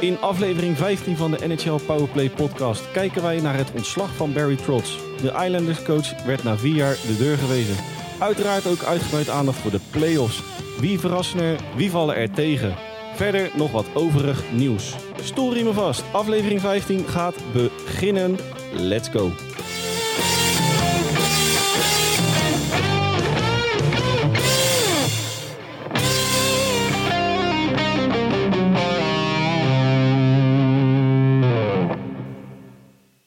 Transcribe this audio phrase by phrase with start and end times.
[0.00, 4.56] In aflevering 15 van de NHL Powerplay podcast kijken wij naar het ontslag van Barry
[4.56, 4.96] Trotz.
[5.22, 7.76] De Islanders coach werd na vier jaar de deur gewezen.
[8.18, 10.42] Uiteraard ook uitgebreid aandacht voor de playoffs.
[10.78, 12.74] Wie verrassen er, wie vallen er tegen?
[13.14, 14.94] Verder nog wat overig nieuws.
[15.22, 18.36] Story me vast, aflevering 15 gaat beginnen.
[18.72, 19.30] Let's go!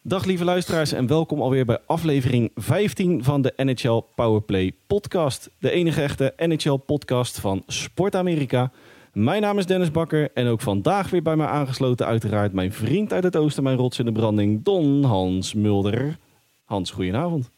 [0.05, 5.49] Dag lieve luisteraars en welkom alweer bij aflevering 15 van de NHL Powerplay podcast.
[5.59, 8.71] De enige echte NHL podcast van Sport Amerika.
[9.13, 13.13] Mijn naam is Dennis Bakker en ook vandaag weer bij mij aangesloten uiteraard mijn vriend
[13.13, 16.17] uit het oosten, mijn rots in de branding, Don Hans Mulder.
[16.65, 17.49] Hans, goedenavond.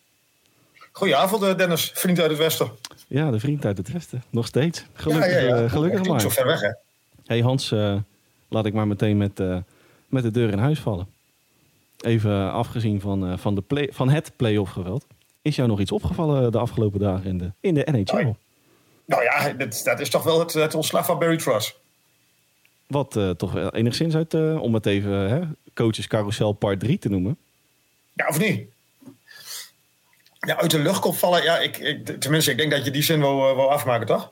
[0.91, 2.69] Goedenavond eh, Dennis, vriend uit het westen.
[3.07, 4.85] Ja, de vriend uit het westen, nog steeds.
[4.93, 5.63] Gelukkig, ja, ja, ja.
[5.63, 6.11] eh, gelukkig maar.
[6.11, 6.71] Niet zo ver weg hè.
[7.25, 7.95] Hey Hans, eh,
[8.47, 9.39] laat ik maar meteen met,
[10.07, 11.13] met de deur in huis vallen.
[12.01, 15.05] Even afgezien van, eh, van, de play, van het play-off geweld.
[15.41, 18.11] Is jou nog iets opgevallen de afgelopen dagen in de, in de NHL?
[18.11, 18.35] Hoi.
[19.05, 21.75] Nou ja, dat, dat is toch wel het, het ontslag van Barry Truss.
[22.87, 25.41] Wat eh, toch wel enigszins uit, eh, om het even hè,
[25.73, 27.37] coaches carousel part 3 te noemen.
[28.13, 28.67] Ja, of niet?
[30.39, 31.43] Ja, uit de lucht komt vallen.
[31.43, 34.31] Ja, ik, ik, tenminste, ik denk dat je die zin wil, eh, wil afmaken, toch?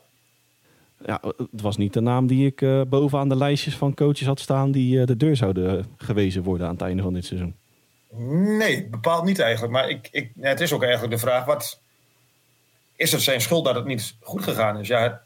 [0.98, 4.40] Ja, het was niet de naam die ik eh, bovenaan de lijstjes van coaches had
[4.40, 7.54] staan die eh, de deur zouden gewezen worden aan het einde van dit seizoen.
[8.58, 9.72] Nee, bepaald niet eigenlijk.
[9.72, 11.80] Maar ik, ik, het is ook eigenlijk de vraag: wat,
[12.96, 14.88] is het zijn schuld dat het niet goed gegaan is?
[14.88, 15.22] Ja,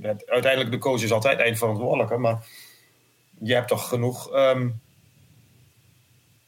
[0.00, 2.46] het, uiteindelijk de coach is altijd eindverantwoordelijke, maar
[3.38, 4.68] je hebt toch genoeg ehm,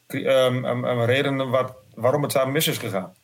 [0.06, 3.14] ehm, ehm, redenen wat, waarom het daar mis is gegaan.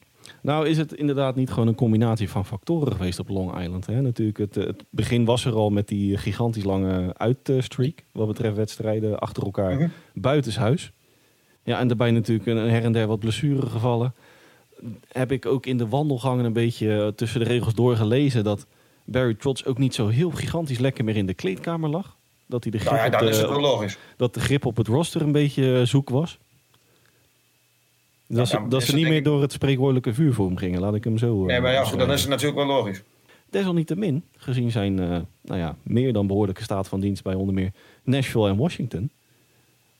[0.44, 3.86] Nou is het inderdaad niet gewoon een combinatie van factoren geweest op Long Island.
[3.86, 4.00] Hè?
[4.00, 8.04] Natuurlijk, het, het begin was er al met die gigantisch lange uitstreak.
[8.12, 9.88] Wat betreft wedstrijden achter elkaar Mhm.
[10.14, 10.92] buitenshuis.
[11.62, 14.14] Ja, en daarbij natuurlijk een her en der wat blessuregevallen.
[15.08, 18.44] Heb ik ook in de wandelgangen een beetje eh, tussen de regels door gelezen...
[18.44, 18.66] dat
[19.04, 22.16] Barry Trotz ook niet zo heel gigantisch lekker meer in de kleedkamer lag.
[22.46, 25.32] Dat, hij de grip, Nou ja, op, de, dat de grip op het roster een
[25.32, 26.38] beetje eh, zoek was.
[28.26, 30.80] Dat, ze, dat niet meer door het spreekwoordelijke vuur voor hem gingen.
[30.80, 31.40] Laat ik hem zo.
[31.40, 33.02] eh, Nee, maar ja, goed, dan is het natuurlijk wel logisch.
[33.50, 35.08] Desalniettemin, gezien zijn eh,
[35.40, 37.70] nou ja, meer dan behoorlijke staat van dienst bij onder meer
[38.02, 39.10] Nashville en Washington,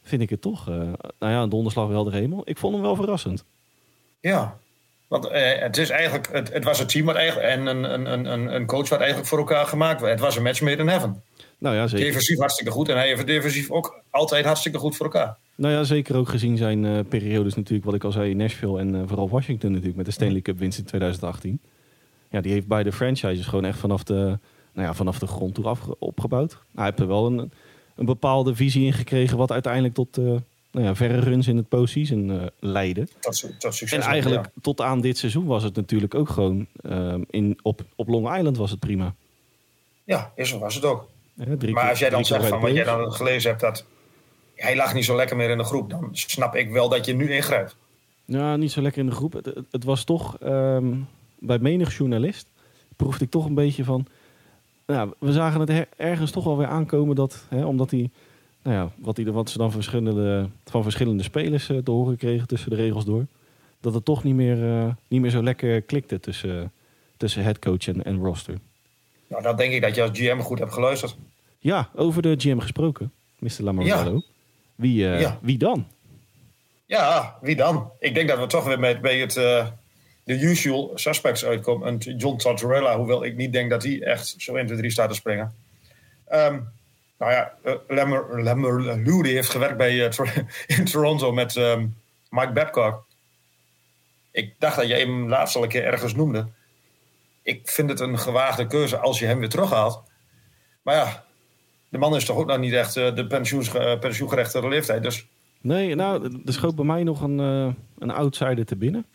[0.03, 0.75] vind ik het toch, eh,
[1.19, 2.43] nou ja, een donderslag wel de hemel.
[2.45, 3.45] Ik vond hem wel verrassend.
[4.21, 4.59] Ja,
[5.09, 8.13] want eh, het, is eigenlijk, het, het was een team wat eigenlijk, en een, een,
[8.13, 10.13] een- een, een coach wat eigenlijk voor elkaar gemaakt werd.
[10.13, 11.23] Het was een match made in heaven.
[11.65, 15.07] Nou ja, zeker, Defensief hartstikke goed en hij heeft defensief ook altijd hartstikke goed voor
[15.07, 15.37] elkaar.
[15.55, 18.79] nou ja, zeker ook gezien zijn eh, periodes natuurlijk, wat ik al zei, in Nashville
[18.79, 21.61] en eh, vooral Washington natuurlijk met de Stanley Cup winst in 2018.
[22.31, 24.15] Ja, die heeft beide franchises gewoon echt vanaf de,
[24.73, 26.59] nou ja, vanaf de grond toe afge- opgebouwd.
[26.75, 27.53] Hij heeft er wel een,
[27.97, 30.25] een bepaalde visie in gekregen wat uiteindelijk tot eh,
[30.71, 33.07] nou ja, verre runs in het postseason leidde.
[33.21, 33.93] Succes.
[33.93, 36.67] En eigenlijk tot aan dit seizoen was het natuurlijk ook gewoon...
[37.31, 39.15] in, op, op Long Island was het prima.
[40.05, 41.13] Ja, zo was het ook.
[41.37, 43.85] Hè, drie Maar als jij dan zegt van wat jij dan gelezen hebt dat
[44.55, 47.15] hij lag niet zo lekker meer in de groep, dan snap ik wel dat je
[47.15, 47.77] nu ingrijpt.
[48.25, 49.33] Ja, niet zo lekker in de groep.
[49.33, 50.39] Het, het, het was toch...
[50.39, 50.95] ehm,
[51.39, 52.49] bij menig journalist
[52.97, 54.07] proefde ik toch een beetje van...
[54.87, 57.47] Nou, we zagen het her- ergens toch wel weer aankomen dat...
[57.49, 58.11] Hè, omdat hij...
[58.63, 62.47] Nou ja, wat, hij, wat ze dan verschillende, van verschillende spelers eh, te horen kregen
[62.47, 63.27] tussen de regels door.
[63.81, 66.73] Dat het toch niet meer, eh, niet meer zo lekker klikte tussen,
[67.17, 68.55] tussen headcoach en, en roster.
[69.35, 71.17] Nou, dan denk ik dat je als GM goed hebt geluisterd.
[71.59, 73.51] Ja, over de GM gesproken, Mr.
[73.59, 74.23] Lamorello.
[74.75, 75.39] Wie, eh, Ja.
[75.43, 75.87] wie dan?
[76.87, 77.91] Ja, wie dan?
[77.99, 79.67] Ik denk dat we toch weer met, bij het, eh,
[80.25, 81.89] de usual suspects uitkomen.
[81.89, 85.09] En John Tortorella, hoewel ik niet denk dat hij echt zo 1, 2, 3 staat
[85.09, 85.55] te springen.
[86.27, 86.61] Ehm,
[87.19, 90.11] nou ja, uh, Lemmer, Lemmer Lou, die heeft gewerkt bij,
[90.77, 91.87] in Toronto met ehm,
[92.31, 93.07] Mike Babcock.
[94.31, 96.47] Ik dacht dat je hem laatst al een keer ergens noemde.
[97.45, 100.03] Ik vind het een gewaagde keuze als je hem weer terughaalt.
[100.83, 101.25] Maar ja,
[101.89, 105.03] de man is toch ook nog niet echt eh, de eh, pensioengerechtigde leeftijd.
[105.03, 105.27] Dus
[105.61, 109.07] Nee, nou, er schoot bij mij nog een, eh, een outsider te binnen.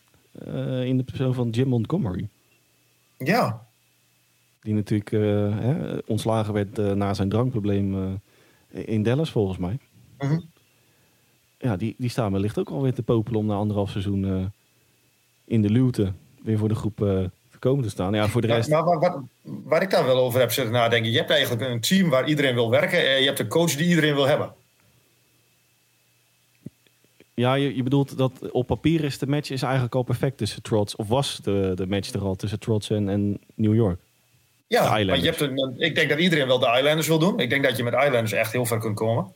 [0.84, 2.28] In de persoon van Jim Montgomery.
[3.18, 3.66] ja,
[4.60, 8.20] Die natuurlijk hè, ontslagen werd na zijn drankprobleem
[8.70, 9.78] in Dallas, volgens mij.
[10.18, 10.40] Mhm.
[11.58, 14.52] Ja, die, die staan wellicht ook alweer te popelen om na anderhalf seizoen
[15.44, 16.12] in de luwte
[16.42, 18.14] weer voor de groep komen te staan.
[18.14, 18.68] Ja, voor de rest...
[18.68, 21.10] maar wat, wat, waar ik daar wel over heb zitten nadenken.
[21.10, 23.08] Je hebt eigenlijk een team waar iedereen wil werken.
[23.08, 24.52] En je hebt een coach die iedereen wil hebben.
[27.34, 30.62] Ja, je, je bedoelt dat op papier is de match is eigenlijk al perfect tussen
[30.62, 30.96] Trots.
[30.96, 34.00] Of was de, de match er al tussen Trots en, en New York?
[34.66, 37.40] Ja, maar je hebt een, ik denk dat iedereen wel de Islanders wil doen.
[37.40, 39.32] Ik denk dat je met Islanders echt heel ver kunt komen.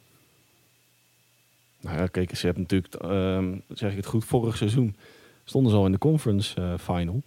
[1.80, 4.96] Nou ja, kijk, ze hebben natuurlijk, ehm, zeg ik het goed, vorig seizoen
[5.44, 7.22] stonden ze al in de conference eh, final.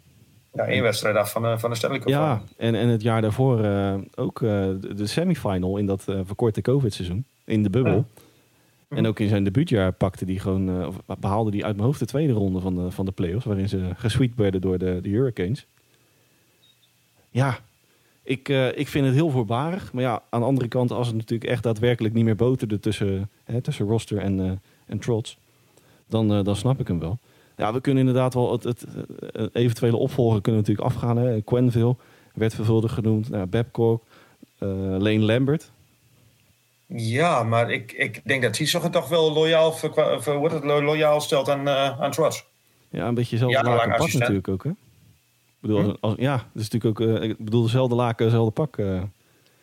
[0.57, 2.07] Ja, één wedstrijd af van, de- van de Stanley Cup.
[2.07, 6.19] Ja, en, en het jaar daarvoor eh, ook eh, de, de semifinal in dat eh,
[6.23, 7.25] verkorte COVID-seizoen.
[7.45, 8.05] In de bubbel.
[8.89, 8.95] Ja.
[8.97, 10.69] En ook in zijn debuutjaar pakte die gewoon,
[11.05, 13.45] eh, behaalde die uit mijn hoofd de tweede ronde van de, van de playoffs.
[13.45, 15.65] Waarin ze gesweet werden door de, de Hurricanes.
[17.29, 17.59] Ja,
[18.23, 19.93] ik, ik vind het heel voorbarig.
[19.93, 23.29] Maar ja, aan de andere kant, als het natuurlijk echt daadwerkelijk niet meer boterde tussen,
[23.43, 25.37] hè, tussen roster en, en trots.
[26.07, 27.17] Dan, dan snap ik hem wel.
[27.57, 28.85] Ja, we kunnen inderdaad wel het, het,
[29.53, 31.17] eventuele opvolger kunnen we natuurlijk afgaan.
[31.17, 31.41] Hè.
[31.41, 31.95] Quenville
[32.33, 33.29] werd veelvuldig genoemd.
[33.29, 34.03] Nou, Babcock,
[34.57, 35.71] eh, Lane Lambert.
[36.85, 40.81] Ja, maar ik, ik denk dat hij zich toch wel loyaal, voor- wordt het, lo-
[40.81, 42.45] loyaal stelt aan, eh aan Trots.
[42.89, 44.63] Ja, een beetje dezelfde Jarenlang laken pak natuurlijk ook.
[44.63, 44.69] Hè?
[44.69, 44.75] Ik
[45.59, 45.95] bedoel, Hm?
[45.99, 47.07] als, ja, het is natuurlijk ook.
[47.21, 48.75] eh, ik bedoel, dezelfde laken, dezelfde pak.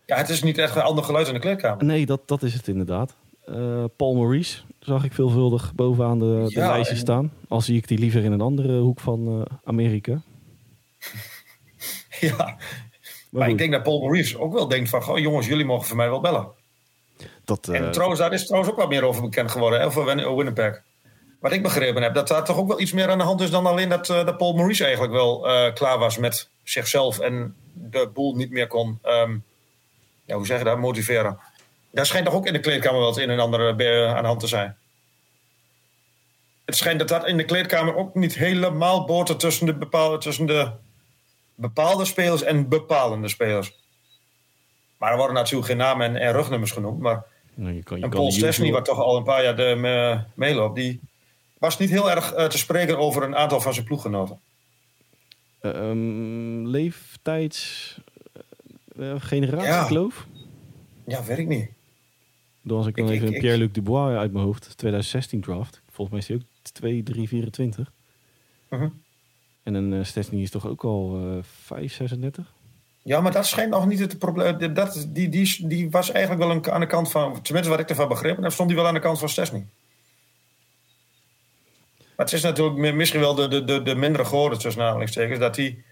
[0.07, 1.85] Ja, het is niet echt een ander geluid in de kleedkamer.
[1.85, 3.15] Nee, dat, dat is het inderdaad.
[3.97, 7.33] Paul Maurice zag ik veelvuldig bovenaan de, de Ja, lijstje en- staan.
[7.49, 10.23] Al zie ik die liever in een andere hoek van eh, Amerika.
[12.21, 12.57] Ja,
[13.31, 15.03] Maar, ik denk dat Paul Maurice ook wel denkt van...
[15.03, 16.49] Goh, jongens, jullie mogen voor mij wel bellen.
[17.45, 20.05] dat, eh, En trouwens, daar is trouwens ook wat meer over bekend geworden, hè, voor
[20.05, 20.83] Win- Winnipeg.
[21.41, 23.51] Wat ik begrepen heb, dat daar toch ook wel iets meer aan de hand is
[23.51, 27.55] dan alleen dat, eh, dat Paul Maurice eigenlijk wel eh, klaar was met zichzelf en
[27.73, 29.37] de boel niet meer kon, ehm,
[30.25, 31.39] ja, hoe zeg je dat, motiveren.
[31.95, 34.29] Daar schijnt toch ook in de kleedkamer wel het een en ander eh, aan de
[34.29, 34.77] hand te zijn.
[36.65, 40.47] Het schijnt dat dat in de kleedkamer ook niet helemaal botert tussen de bepaalde, tussen
[40.47, 40.71] de
[41.55, 43.79] bepaalde spelers en bepalende spelers.
[44.99, 47.25] Maar er worden natuurlijk geen namen en, en rugnummers genoemd, maar
[47.55, 50.21] nou, je kan, je en Paul Stesny, wat toch al een paar jaar de, me,
[50.35, 51.01] meeloopt, die
[51.59, 54.41] was niet heel erg eh, te spreken over een aantal van zijn ploeggenoten.
[55.61, 57.99] Ehm, leeftijds...
[58.99, 59.85] eh, generatie, Ja.
[59.85, 60.27] geloof
[61.07, 61.71] Ja, weet ik niet.
[62.67, 65.83] Dan als ik dan Ik- even ik- ik- Pierre-Luc Dubois uit mijn hoofd, 2016 draft.
[65.91, 67.93] Volgens mij is hij ook 2, 3, 24.
[68.71, 68.89] Mhm.
[69.63, 72.53] En een uh, Stesny is toch ook al eh 5, 36?
[73.03, 74.75] Ja, maar dat schijnt nog niet het probleem.
[74.75, 77.89] Dat, die, die, die was eigenlijk wel een, aan de kant van, tenminste wat ik
[77.89, 79.67] ervan begreep, dan stond hij wel aan de kant van Stesny.
[82.17, 85.39] Maar het is natuurlijk mi- misschien wel de, de, de, de mindere goden tussen aanhalingstekens,
[85.39, 85.85] dat die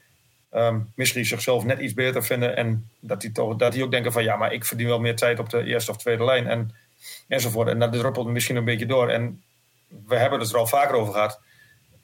[0.52, 4.12] ehm, misschien zichzelf net iets beter vinden en dat die, toch, dat die ook denken
[4.12, 6.74] van ja, maar ik verdien wel meer tijd op de eerste of tweede lijn en,
[7.28, 7.68] enzovoort.
[7.68, 9.08] En dat druppelt misschien een beetje door.
[9.08, 9.42] En
[10.06, 11.40] we hebben het er al vaker over gehad.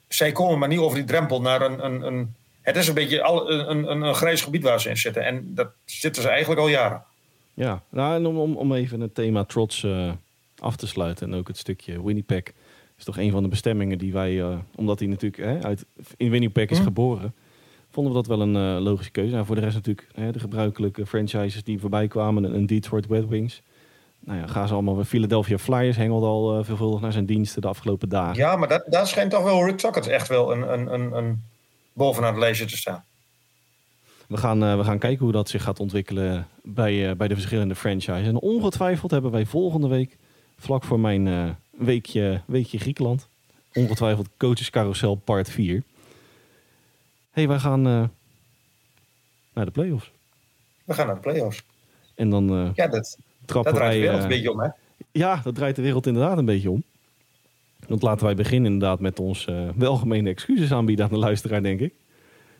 [0.07, 1.85] Zij komen maar niet over die drempel naar een.
[1.85, 4.97] een, een het is een beetje al, een, een, een grijs gebied waar ze in
[4.97, 5.25] zitten.
[5.25, 7.03] En dat zitten ze eigenlijk al jaren.
[7.53, 10.11] Ja, nou, en om, om, om even het thema trots eh,
[10.59, 12.43] af te sluiten en ook het stukje Winnipeg
[12.97, 15.85] is toch een van de bestemmingen die wij, eh, omdat hij natuurlijk hè, uit,
[16.17, 16.83] in Winnipeg is Hm.
[16.83, 17.33] geboren,
[17.91, 19.33] vonden we dat wel een eh, logische keuze.
[19.33, 23.27] Nou, voor de rest natuurlijk hè, de gebruikelijke franchises die voorbij kwamen, een, Detroit Red
[23.27, 23.61] Wings.
[24.19, 25.03] Nou ja, gaan ze allemaal.
[25.03, 28.37] Philadelphia Flyers hengelde al eh, veelvuldig naar zijn diensten de afgelopen dagen.
[28.37, 31.43] Ja, maar dat, daar schijnt toch wel Rick Tuckett echt wel een, een, een, een
[31.93, 33.03] bovenaan het lijstje te staan.
[34.27, 37.75] We gaan, eh, we gaan kijken hoe dat zich gaat ontwikkelen bij, bij de verschillende
[37.75, 38.27] franchises.
[38.27, 40.17] En ongetwijfeld hebben wij volgende week,
[40.57, 43.27] vlak voor mijn weekje, weekje Griekenland,
[43.73, 45.83] ongetwijfeld Coaches Carousel part 4.
[47.31, 48.03] Hey, wij gaan eh,
[49.53, 50.11] naar de playoffs.
[50.83, 51.63] We gaan naar de play-offs.
[52.15, 53.99] En dan eh Ja, dat, trappen dat draait de wij...
[53.99, 54.69] wereld eh, een beetje om, hè?
[55.11, 56.83] ja, dat draait de wereld inderdaad een beetje om.
[57.87, 61.93] Want laten wij beginnen inderdaad met ons welgemeende excuses aanbieden aan de luisteraar, denk ik.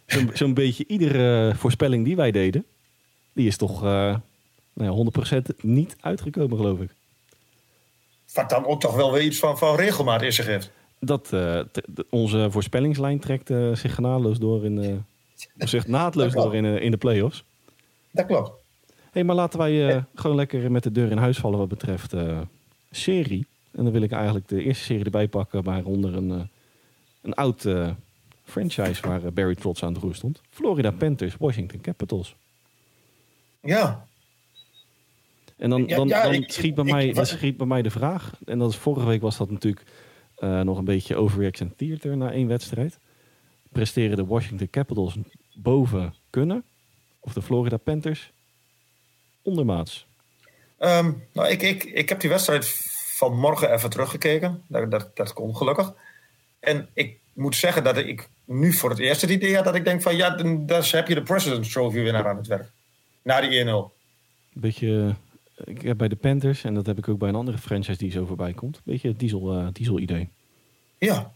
[0.06, 2.66] Zo'n zo'n beetje iedere voorspelling die wij deden,
[3.34, 6.90] die is toch nou ja, 100% niet uitgekomen, geloof ik.
[8.34, 10.72] Wat dan ook toch wel weer iets van, van regelmaat in zich heeft.
[11.00, 14.96] Dat, eh, de- onze voorspellingslijn trekt eh, zich genadeloos door in, eh
[15.60, 17.44] of zegt naadloos door in, eh, in de play-offs.
[18.12, 18.52] Dat klopt.
[19.12, 22.14] hey, maar laten wij eh, gewoon lekker met de deur in huis vallen wat betreft
[22.14, 22.40] eh,
[22.92, 23.46] serie.
[23.72, 26.42] En dan wil ik eigenlijk de eerste serie erbij pakken, waaronder een, eh,
[27.22, 27.90] een oud eh,
[28.44, 30.42] franchise waar eh, Barry Trotz aan het roer stond.
[30.50, 32.36] Florida Panthers, Washington Capitals.
[33.62, 34.08] Ja,
[35.58, 37.90] En dan, dan, ja, dan, ik- schiet bij ik- mij, dan schiet bij mij de
[37.92, 39.86] vraag, en dat is vorige week was dat natuurlijk
[40.40, 43.00] eh, nog een beetje overreaction theater na één wedstrijd.
[43.72, 45.18] Presteren de Washington Capitals
[45.54, 46.64] boven kunnen?
[47.20, 48.32] Of de Florida Panthers
[49.42, 50.08] ondermaats?
[50.78, 52.66] Ehm, nou, ik, ik, ik heb die wedstrijd
[53.18, 54.64] van morgen even teruggekeken.
[54.68, 55.94] Dat, dat, dat kon gelukkig.
[56.60, 59.86] En ik moet zeggen dat ik nu voor het eerst het idee had dat ik
[59.86, 60.16] denk van...
[60.16, 62.72] ja, dan dan heb je de President's Trophy winnaar aan het werk.
[63.22, 63.68] Na die 1-0.
[63.68, 63.90] Een
[64.54, 65.16] beetje,
[65.64, 68.12] ik heb bij de Panthers, en dat heb ik ook bij een andere franchise die
[68.12, 70.30] zo voorbij komt, een beetje het diesel, eh, diesel idee.
[70.98, 71.32] Ja,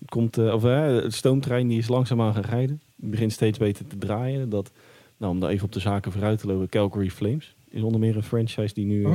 [0.00, 2.80] Het, komt, eh, of, eh, het stoomtrein die is langzaamaan gaan rijden.
[2.96, 4.48] Die begint steeds beter te draaien.
[4.48, 4.70] Dat,
[5.16, 8.16] nou, om daar even op de zaken vooruit te lopen, Calgary Flames is onder meer
[8.16, 9.14] een franchise die nu Oh.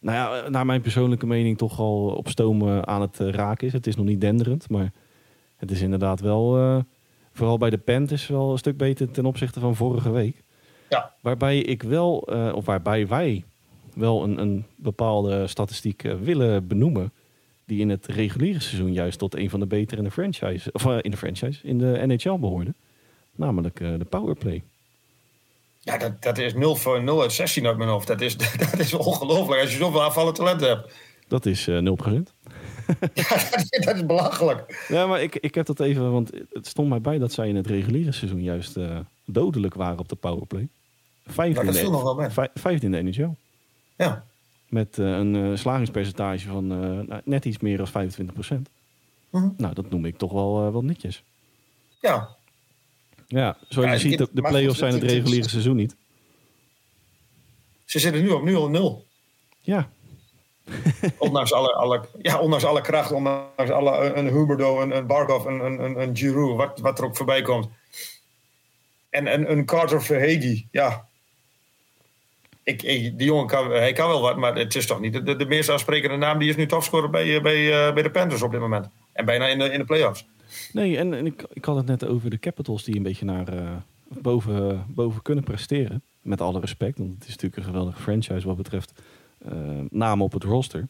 [0.00, 3.72] nou ja, naar mijn persoonlijke mening toch al op stoom aan het raken is.
[3.72, 4.92] Het is nog niet denderend, maar
[5.56, 6.84] het is inderdaad wel,
[7.32, 10.42] vooral bij de Panthers, wel een stuk beter ten opzichte van vorige week.
[10.88, 11.12] Ja.
[11.20, 12.16] Waarbij ik wel,
[12.54, 13.44] of waarbij wij
[13.94, 17.12] wel een, een bepaalde statistiek eh, willen benoemen.
[17.66, 20.86] Die in het reguliere seizoen juist tot een van de betere in de franchise, of
[20.86, 22.74] eh, in de franchise, in de NHL behoorde.
[23.34, 24.62] Namelijk eh, de powerplay.
[25.80, 28.06] Ja, dat, dat is 0 voor 0 uit 16 uit mijn hoofd.
[28.06, 28.36] Dat is,
[28.70, 30.94] dat is ongelooflijk als je zoveel aanvallend talent hebt.
[31.28, 31.82] Dat is eh 0%.
[33.14, 34.84] Ja, dat, is, dat is belachelijk.
[34.88, 37.56] Ja, maar ik, ik heb dat even, want het stond mij bij dat zij in
[37.56, 38.76] het reguliere seizoen juist
[39.24, 40.68] dodelijk waren op de powerplay.
[41.26, 43.30] Vijfde, dat in, viel nog wel de, vijfde in de NHL.
[43.96, 44.24] Ja.
[44.68, 48.58] Met eh, een eh, slagingspercentage van eh, nou, net iets meer dan 25
[49.30, 49.48] Mhm.
[49.56, 51.22] Nou, dat noem ik toch wel, wel netjes.
[52.00, 52.36] ja.
[53.26, 55.96] Ja, zoals Ja, je ziet, de, de play-offs zijn het reguliere seizoen niet.
[57.84, 59.06] Ze zitten nu op 0 0.
[59.60, 59.88] Ja,
[61.18, 65.64] ondanks, alle, alle, ja, ondanks alle kracht, ondanks alle, een Huberdo, een, een Barkov, een,
[65.64, 67.68] een, een, een Giroud, wat, wat er ook voorbij komt.
[69.10, 71.08] En, en een Carter Verhegi, ja.
[72.64, 75.22] Ik, ik, die jongen kan, hij kan wel wat, maar het is toch niet de,
[75.22, 76.38] de, de meest aansprekende naam.
[76.38, 78.88] Die is nu topscorer bij, eh, bij, eh, bij de Panthers op dit moment.
[79.12, 80.26] En bijna in de, in de playoffs.
[80.72, 83.48] nee, en, en ik, ik had het net over de Capitals die een beetje naar
[83.48, 83.76] eh,
[84.08, 86.02] boven, boven kunnen presteren.
[86.20, 88.92] Met alle respect, want het is natuurlijk een geweldige franchise wat betreft
[89.38, 89.52] eh,
[89.90, 90.88] namen op het roster.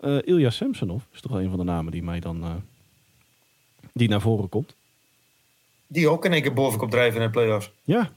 [0.00, 2.62] Eh Ilya Samsonov is toch wel een van de namen die mij dan
[3.92, 4.74] die naar voren komt.
[5.86, 7.70] Die ook in één keer bovenkop drijven in de playoffs.
[7.82, 8.10] Ja,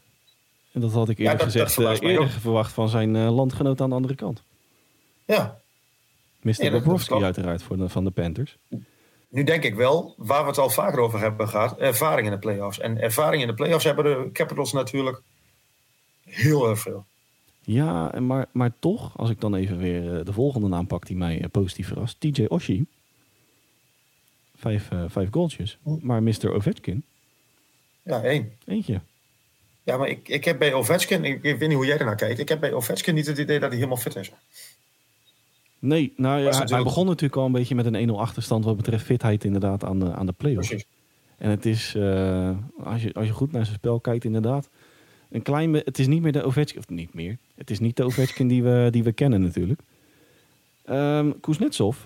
[0.78, 3.36] en dat had ik eerder dat- dat gezegd verbaast eh, eerder verwacht van zijn eh,
[3.36, 4.44] landgenoot aan de andere kant.
[5.26, 5.60] Ja.
[6.42, 6.52] Mr.
[6.54, 7.24] dat- dat Bobrovsky klopt.
[7.24, 8.58] uiteraard voor de, van de Panthers.
[9.30, 12.40] Nu denk ik wel, waar we het al vaker over hebben gehad, ervaring in de
[12.40, 12.80] playoffs.
[12.80, 15.22] En ervaring in de playoffs hebben de Capitals natuurlijk
[16.26, 17.06] heel erg veel.
[17.62, 21.18] Ja, maar, maar toch, als ik dan even weer eh, de volgende naam pak die
[21.18, 22.20] mij positief verrast.
[22.20, 22.88] TJ Oshie.
[24.56, 25.78] Vijf, eh, vijf goaltjes.
[25.84, 25.98] Hm.
[26.02, 26.52] Maar Mr.
[26.54, 27.04] Ovechkin,
[28.04, 28.52] Ja, één.
[28.66, 29.02] eentje.
[29.88, 32.40] Ja, maar ik, ik heb bij Ovechkin, ik, ik weet niet hoe jij ernaar kijkt,
[32.40, 34.32] ik heb bij Ovechkin niet het idee dat hij helemaal fit is.
[35.80, 39.06] Nee, nou ja, hij, begon natuurlijk al een beetje met een 1-0 achterstand wat betreft
[39.06, 40.68] fitheid inderdaad aan de, aan de play-offs.
[40.68, 40.88] Precies.
[41.38, 44.70] En het is, eh, als, je, als je goed naar zijn spel kijkt, inderdaad.
[45.30, 47.38] Een klein, het is niet meer de Ovechkin, of niet meer.
[47.56, 49.82] Het is niet de Ovechkin die we, die we kennen natuurlijk.
[50.86, 51.98] Ehm Kuznetsov,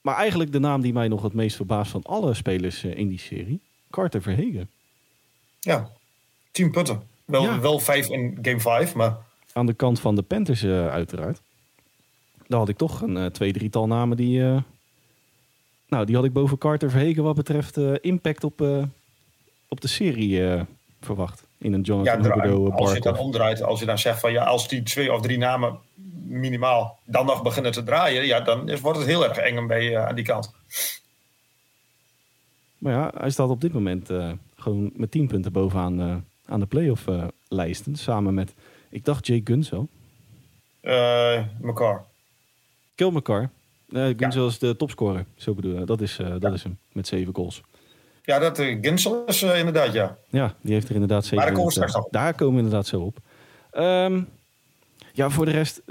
[0.00, 3.08] maar eigenlijk de naam die mij nog het meest verbaast van alle spelers eh, in
[3.08, 3.60] die serie.
[3.90, 4.70] Carter Verhegen.
[5.60, 5.90] Ja,
[6.50, 7.12] tien punten.
[7.24, 7.60] Wel, Ja.
[7.60, 9.16] wel vijf in game 5, maar
[9.52, 11.40] Aan de kant van de Panthers eh, uiteraard.
[12.46, 14.42] Daar had ik toch een eh, twee, drietal namen die...
[14.42, 14.60] eh,
[15.88, 18.60] nou, die had ik boven Carter Verhegen wat betreft impact op,
[19.68, 20.62] op de serie
[21.00, 21.46] verwacht.
[21.58, 24.44] In een ja, Jonathan Huberdeau, als je dan omdraait, als je dan zegt van ja,
[24.44, 25.78] als die twee of drie namen
[26.26, 29.98] minimaal dan nog beginnen te draaien, ja, dan is, wordt het heel erg eng bij,
[29.98, 30.52] aan die kant.
[32.78, 34.10] Maar ja, hij staat op dit moment
[34.56, 37.96] gewoon met 10 punten bovenaan aan de playoff eh, lijsten.
[37.96, 38.54] Samen met,
[38.90, 39.88] ik dacht Jay Gunzel.
[40.80, 42.04] Eh McCarr.
[42.94, 43.50] Kill McCarr.
[43.88, 45.84] Uh, Gunzel is de topscorer, zo bedoel je.
[45.84, 47.62] Dat is, eh, dat is hem, met 7 goals.
[48.22, 50.16] Ja, dat uh, Ginsel is inderdaad, ja.
[50.28, 51.32] Ja, die heeft er inderdaad.
[51.32, 53.16] Maar daar komen we in het, straks Daar komen we inderdaad zo op.
[53.70, 54.22] Ehm,
[55.12, 55.82] ja, voor de rest,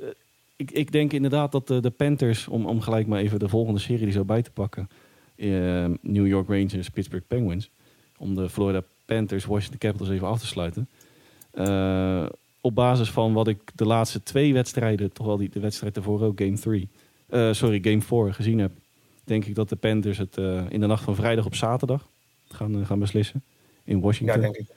[0.56, 3.80] ik, ik denk inderdaad dat de, de Panthers, om, om gelijk maar even de volgende
[3.80, 4.90] serie die zo bij te pakken,
[5.36, 7.70] eh, New York Rangers, Pittsburgh Penguins,
[8.18, 8.84] om de Florida
[9.14, 10.88] Panthers, Washington Capitals even af te sluiten.
[11.52, 12.26] Eh,
[12.62, 16.22] op basis van wat ik de laatste twee wedstrijden, toch wel die, de wedstrijd ervoor
[16.22, 16.88] ook, Game 3,
[17.52, 18.72] sorry, Game 4 gezien heb,
[19.24, 22.08] denk ik dat de Panthers het eh, in de nacht van vrijdag op zaterdag
[22.54, 23.44] gaan, eh, gaan beslissen
[23.84, 24.36] in Washington.
[24.36, 24.68] Ja, denk ik.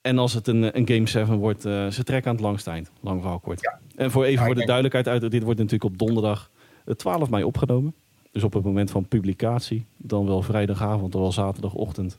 [0.00, 2.90] En als het een, een Game 7 wordt, eh, ze trekken aan het langste eind.
[3.00, 3.60] Lang verhaal kort.
[3.60, 3.78] Ja.
[3.96, 6.50] En voor even Ja, voor de duidelijkheid, uit, dit wordt natuurlijk op donderdag
[6.84, 7.94] eh, 12 mei opgenomen.
[8.30, 12.18] Dus op het moment van publicatie, dan wel vrijdagavond, dan wel zaterdagochtend.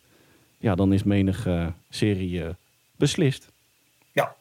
[0.63, 2.50] Ja, dan is menig eh, serie eh,
[2.96, 3.51] beslist.
[4.12, 4.36] Ja.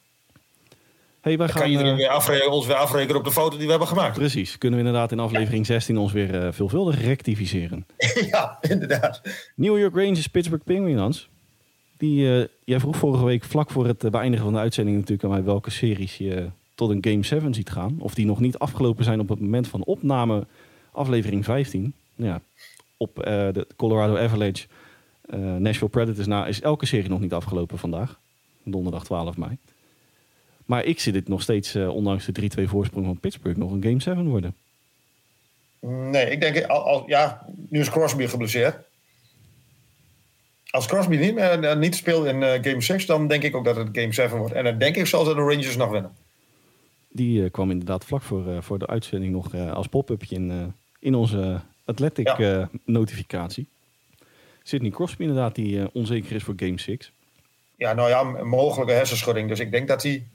[1.21, 3.57] Hey, wij Dan gaan, kan iedereen eh, weer afrekenen, ons weer afrekenen op de foto
[3.57, 4.19] die we hebben gemaakt.
[4.19, 7.87] precies, kunnen we inderdaad in aflevering 16 ons weer eh, veelvuldig rectificeren.
[8.31, 9.21] ja, inderdaad.
[9.55, 11.29] New York Rangers, Pittsburgh Penguins.
[11.97, 15.45] Die, jij vroeg vorige week vlak voor het beëindigen van de uitzending natuurlijk aan mij
[15.45, 17.97] welke series je tot een Game 7 ziet gaan.
[17.99, 20.47] Of die nog niet afgelopen zijn op het moment van opname
[20.93, 21.95] aflevering 15.
[22.15, 22.41] Nou Ja,
[22.97, 24.67] op de Colorado Avalanche,
[25.23, 28.19] eh, Nashville Predators na is elke serie nog niet afgelopen vandaag.
[28.65, 29.57] Donderdag 12 mei.
[30.65, 33.83] Maar ik zie dit nog steeds, eh, ondanks de 3-2 voorsprong van Pittsburgh, nog een
[33.83, 34.55] Game 7 worden.
[35.81, 38.77] Nee, ik denk, al, al- ja, nu is Crosby geblesseerd.
[40.71, 43.89] Als Crosby niet, eh, niet speelt in Game 6, dan denk ik ook dat het
[43.93, 44.55] Game 7 wordt.
[44.55, 46.13] En dan denk ik zelfs dat de Rangers nog winnen.
[47.09, 52.37] Die kwam inderdaad vlak voor, voor de uitzending nog als pop-upje in, in onze Athletic
[52.85, 53.67] notificatie.
[54.63, 57.13] Sidney Crosby inderdaad, die onzeker is voor Game 6.
[57.77, 59.49] Ja, nou ja, een mogelijke hersenschudding.
[59.49, 60.27] Dus ik denk dat hij...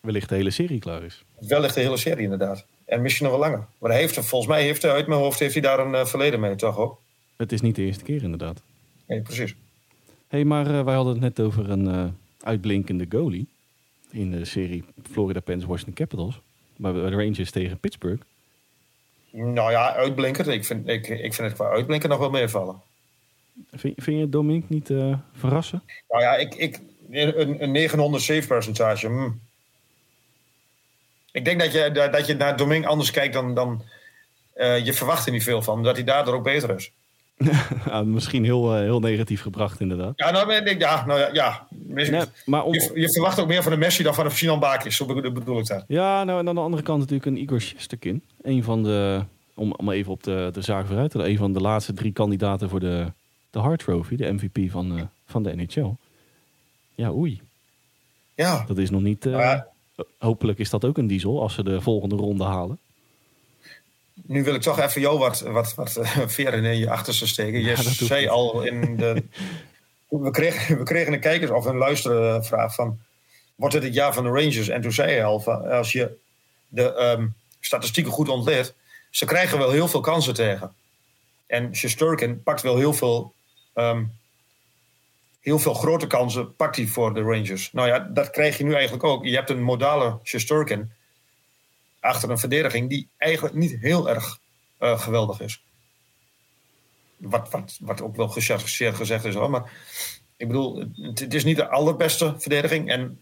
[0.00, 1.24] Wellicht de hele serie klaar is.
[1.38, 2.66] Wellicht de hele serie inderdaad.
[2.84, 3.66] En misschien nog wel langer.
[3.78, 6.40] Maar hij heeft, volgens mij heeft hij uit mijn hoofd heeft hij daar een verleden
[6.40, 7.00] mee, toch ook?
[7.36, 8.62] Het is niet de eerste keer inderdaad.
[9.06, 9.54] Nee, precies.
[10.28, 12.04] hey, maar uh, wij hadden het net over een uh,
[12.40, 13.46] uitblinkende goalie
[14.10, 16.40] in de serie Florida Panthers Washington Capitals.
[16.76, 18.22] Maar de Rangers tegen Pittsburgh.
[19.30, 20.48] Nou ja, uitblinkend.
[20.48, 22.82] Ik vind, ik, ik vind het qua uitblinken nog wel meevallen.
[23.70, 25.82] Vind, vind je Dominique niet uh, verrassen?
[26.08, 29.06] Nou ja, ik, ik, een, een 900 save percentage.
[29.06, 29.40] Hmm.
[31.32, 33.82] Ik denk dat je, dat je naar Dominique anders kijkt dan, dan
[34.84, 35.82] je verwacht er niet veel van.
[35.82, 36.92] Dat hij daardoor ook beter is.
[37.86, 40.12] ja, misschien heel, uh, heel negatief gebracht, inderdaad.
[40.16, 41.66] Ja, nou, ik, ja, nou, ja, ja.
[41.70, 42.74] Nee, maar om...
[42.74, 45.58] je, je, verwacht ook meer van een Messi dan van een Sinan Bakis, zo bedoel
[45.58, 45.84] ik dat.
[45.86, 48.22] Ja, nou, en aan de andere kant natuurlijk een Igor Shesterkin.
[48.42, 49.24] Een van de,
[49.54, 52.68] om, om even op de, de zaak vooruit te een van de laatste drie kandidaten
[52.68, 53.12] voor de,
[53.50, 55.90] de Hart Trophy, de MVP van, uh, van de NHL.
[56.94, 57.40] Ja, oei.
[58.34, 58.64] Ja.
[58.66, 59.26] Dat is nog niet...
[59.26, 59.68] Uh, ja.
[60.18, 62.78] Hopelijk is dat ook een diesel als ze de volgende ronde halen
[64.26, 67.60] nu wil ik toch even jou wat, wat, wat uh, veren in je achterste steken.
[67.60, 69.24] Je zei al in de.
[70.08, 72.98] we, kregen, we kregen een kijkers of een luistervraag van.
[73.54, 74.68] Wordt het het jaar van de Rangers?
[74.68, 76.16] En toen zei hij al, van, als je
[76.68, 78.74] de um, statistieken goed ontleedt,
[79.10, 80.74] ze krijgen wel heel veel kansen tegen.
[81.46, 83.32] En Shesterkin pakt wel heel veel,
[83.74, 84.12] um,
[85.40, 87.72] heel veel grote kansen pakt hij voor de Rangers.
[87.72, 89.24] Nou ja, dat krijg je nu eigenlijk ook.
[89.24, 90.92] Je hebt een modale Shesterkin
[92.00, 94.38] achter een verdediging die eigenlijk niet heel erg
[94.80, 95.62] uh, geweldig is.
[97.16, 99.34] Wat, wat, wat ook wel gechargeerd gezegd is.
[99.34, 99.72] Maar
[100.36, 102.88] ik bedoel, het, is niet de allerbeste verdediging.
[102.90, 103.20] En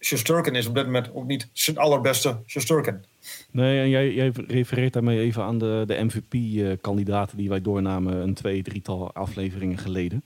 [0.00, 3.04] Sjesturken is op dit moment ook niet zijn allerbeste Sjesturken.
[3.50, 8.34] Nee, en jij, jij refereert daarmee even aan de, de MVP-kandidaten die wij doornamen een
[8.34, 10.22] twee, drietal afleveringen geleden.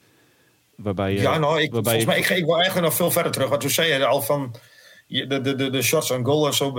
[0.74, 3.48] Waarbij, ja, nou, ik, waarbij volgens mij, ik, ik wil eigenlijk nog veel verder terug.
[3.48, 4.54] Want toen zei je al van
[5.06, 6.72] de, de, de, de shots en goal en zo,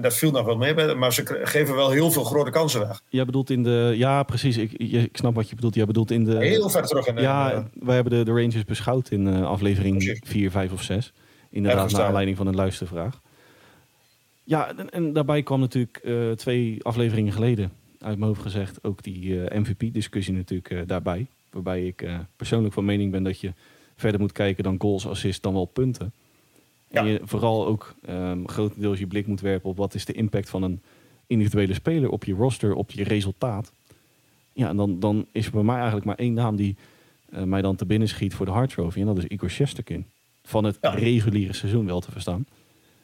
[0.00, 0.94] dat viel nog wel mee.
[0.94, 3.02] Maar ze geven wel heel veel grote kansen weg.
[3.08, 3.92] Jij bedoelt in de...
[3.96, 4.56] Ja, precies.
[4.56, 5.74] Ik, ik snap wat je bedoelt.
[5.74, 6.36] Jij bedoelt in de...
[6.36, 7.20] Heel ver terug in de...
[7.20, 11.12] Ja, wij hebben de, de Rangers beschouwd in uh, aflevering 4, 5 of 6.
[11.52, 13.20] Inderdaad, naar aanleiding van een luistervraag.
[14.44, 19.02] Ja, en, en daarbij kwam natuurlijk uh, twee afleveringen geleden, uit mijn hoofd gezegd, ook
[19.02, 21.26] die uh, MVP-discussie natuurlijk daarbij.
[21.50, 23.52] Waarbij ik persoonlijk van mening ben dat je
[23.96, 26.12] verder moet kijken dan goals, assists, dan wel punten.
[26.90, 30.50] En je vooral ook um, grotendeels je blik moet werpen op wat is de impact
[30.50, 30.80] van een
[31.26, 33.72] individuele speler op je roster, op je resultaat.
[34.52, 36.76] Ja, en dan, dan is er bij mij eigenlijk maar één naam die
[37.44, 39.00] mij dan te binnen schiet voor de Hart Trophy.
[39.00, 40.06] En dat is Igor Shesterkin.
[40.42, 42.46] Van het reguliere seizoen wel te verstaan.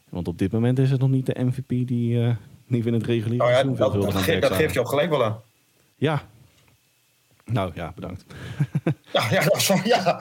[0.09, 2.35] Want op dit moment is het nog niet de MVP die, uh,
[2.67, 5.11] die in het reguliere oh ja, seizoen dat, dat, geeft, dat geeft je ook gelijk
[5.11, 5.41] wel aan.
[5.97, 6.23] Ja.
[7.45, 8.25] Nou ja, bedankt.
[9.13, 10.21] ja, ja, dat, ja.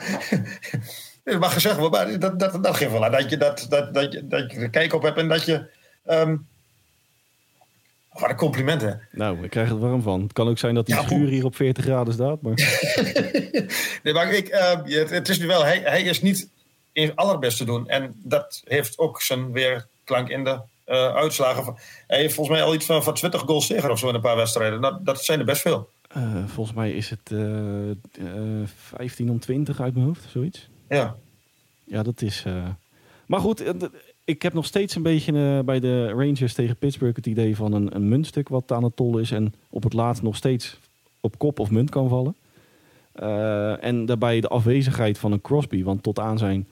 [1.24, 3.94] Dat mag gezegd worden, maar dat, dat, dat geeft wel aan dat je, dat, dat,
[3.94, 5.70] dat, je, dat je er kijk op hebt en dat je.
[6.06, 6.46] Um,
[8.12, 8.92] wat een compliment, hè?
[9.12, 10.22] Nou, ik krijg het warm van.
[10.22, 12.42] Het kan ook zijn dat die ja, schuur hier op 40 graden staat.
[12.42, 12.52] Maar...
[14.02, 16.50] nee, maar ik, uh, het is nu wel, hij, hij is niet het
[17.14, 17.88] allerbeste doen.
[17.88, 21.74] En dat heeft ook zijn weerklank in de uh, uitslagen.
[22.06, 24.20] Hij heeft volgens mij al iets van, van 20 goals tegen of zo in een
[24.20, 24.80] paar wedstrijden.
[24.80, 25.90] Dat, dat zijn er best veel.
[26.16, 27.32] Uh, volgens mij is het
[28.74, 30.68] 15 om 20 uit mijn hoofd, zoiets.
[30.88, 31.16] Ja.
[31.84, 32.44] Ja, dat is.
[32.46, 32.68] Uh...
[33.28, 33.74] Maar goed, eh,
[34.24, 37.72] ik heb nog steeds een beetje uh, bij de Rangers tegen Pittsburgh het idee van
[37.72, 40.78] een, een muntstuk wat aan het tol is en op het laatst nog steeds
[41.20, 42.36] op kop of munt kan vallen.
[43.22, 46.68] Uh, en daarbij de afwezigheid van een Crosby, want tot aan zijn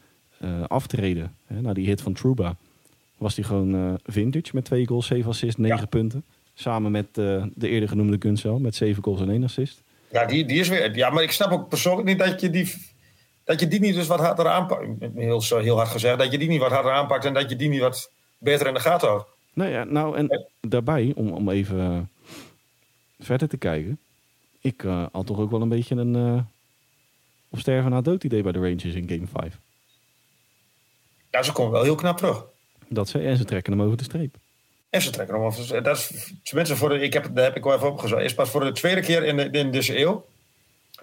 [0.67, 2.57] aftreden, hè, na die hit van Truba,
[3.17, 6.25] was hij gewoon vintage met twee goals, zeven assists, negen punten.
[6.55, 9.83] Samen met de eerder genoemde Gunsel met zeven goals en één assist.
[10.11, 10.97] Ja, die, die is weer.
[10.97, 12.75] Ja, maar ik snap ook persoonlijk niet dat je die
[13.47, 14.87] dat je die niet dus wat harder aanpakt.
[15.15, 17.69] Heel, heel hard gezegd, dat je die niet wat harder aanpakt en dat je die
[17.69, 19.29] niet wat beter in de gaten houdt.
[19.53, 22.11] Nou ja, nou en daarbij, om, om even
[23.19, 23.99] verder te kijken.
[24.61, 26.41] Ik uh, had toch ook wel een beetje een uh,
[27.49, 29.59] op sterven na dood idee bij de Rangers in Game 5.
[31.37, 32.45] Ja, ze komen wel heel knap terug.
[32.89, 34.37] Dat ze, en ze trekken hem over de streep.
[34.91, 35.85] En ze trekken hem over de streep.
[35.85, 38.23] Dat is tenminste voor de, ik heb, daar heb ik wel even opgezocht.
[38.23, 40.27] Is pas voor de tweede keer in, de, in deze eeuw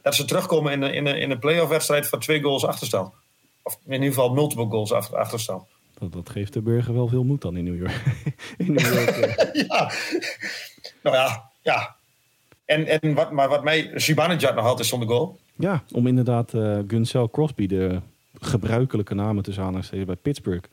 [0.01, 3.13] dat ze terugkomen in, de, in, de, in een playoff wedstrijd van twee goals achterstand.
[3.61, 5.63] Of in ieder geval multiple goals achterstand.
[5.99, 8.03] Dat, dat geeft de burger wel veel moed dan in New York.
[8.57, 9.65] in New York eh.
[9.67, 9.91] ja.
[11.03, 11.95] Nou ja, ja.
[12.65, 15.39] En, en wat, maar wat mij Zibanejad nog altijd zonder goal.
[15.55, 18.01] Ja, om inderdaad uh, Gunsel Crosby, de
[18.43, 20.67] gebruikelijke namen tussen aanhalingstekens bij Pittsburgh,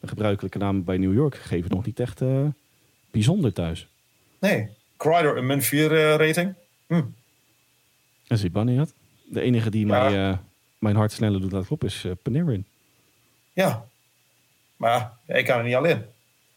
[0.00, 2.46] de gebruikelijke namen bij New York geven nog niet echt uh,
[3.10, 3.88] bijzonder thuis.
[4.38, 6.54] Nee, Kreider een min 4 uh, rating.
[6.86, 7.02] Hm.
[8.26, 8.92] En Zibanejad.
[9.24, 10.02] De enige die ja.
[10.02, 10.38] mij, uh,
[10.78, 12.66] mijn hart sneller doet laten kloppen is Panarin.
[13.52, 13.86] Ja,
[14.76, 16.04] maar ik kan er niet alleen.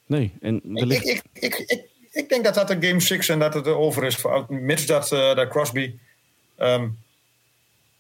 [0.06, 1.08] Nee, en ik, ligt...
[1.08, 4.16] ik, ik, ik, ik, denk dat dat een game 6 en dat het over is.
[4.16, 5.96] Voor, mits dat, dat Crosby...
[6.58, 6.98] Um,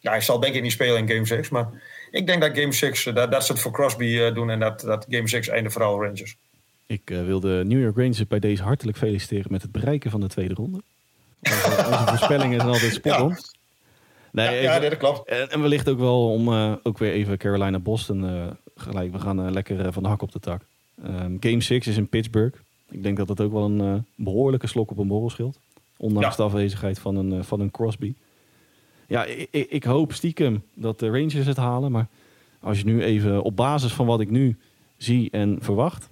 [0.03, 1.69] ja, hij zal denk ik niet spelen in game 6, maar
[2.13, 5.05] ik denk dat game 6, dat, dat ze het voor Crosby doen en dat, dat
[5.09, 6.35] game 6 einde vooral Rangers.
[6.85, 10.19] Ik uh, wil de New York Rangers bij deze hartelijk feliciteren met het bereiken van
[10.19, 10.81] de tweede ronde.
[11.41, 13.37] Onze, voorspellingen zijn altijd spot on.
[14.31, 15.29] Nee, ja, ja, dat klopt.
[15.29, 18.45] En, en wellicht ook wel om uh, ook weer even Carolina-Boston uh,
[18.75, 19.11] gelijk.
[19.11, 20.61] We gaan lekker van de hak op de tak.
[21.05, 22.59] Um, game 6 is in Pittsburgh.
[22.89, 25.59] Ik denk dat dat ook wel een behoorlijke slok op een borrel scheelt.
[25.97, 26.35] Ondanks ja.
[26.35, 28.13] de afwezigheid van een, van een Crosby.
[29.13, 31.91] Ja, ik, ik, hoop stiekem dat de Rangers het halen.
[31.91, 32.07] Maar
[32.59, 34.57] als je nu even op basis van wat ik nu
[34.97, 36.09] zie en verwacht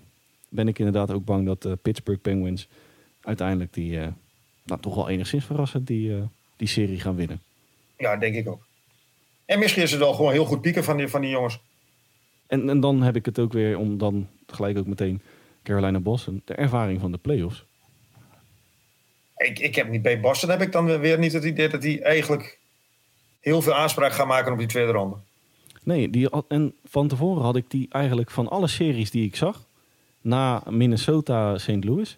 [0.50, 2.68] ben ik inderdaad ook bang dat de Pittsburgh Penguins
[3.22, 4.08] uiteindelijk die, uh,
[4.64, 6.22] nou, toch wel enigszins verrassend die, uh,
[6.56, 7.42] die serie gaan winnen.
[7.98, 8.68] Ja, denk ik ook.
[9.46, 11.60] En misschien is het wel gewoon heel goed pieken van die, van die jongens.
[12.48, 15.22] En, en dan heb ik het ook weer om dan gelijk ook meteen
[15.64, 17.66] Carolina Boston, de ervaring van de playoffs.
[19.38, 22.02] Ik, ik heb niet bij Boston heb ik dan weer niet het idee dat die
[22.02, 22.60] eigenlijk
[23.42, 25.16] heel veel aanspraak gaan maken op die tweede ronde.
[25.84, 29.66] Nee, die, en van tevoren had ik die eigenlijk van alle series die ik zag,
[30.22, 31.84] na Minnesota St.
[31.84, 32.18] Louis,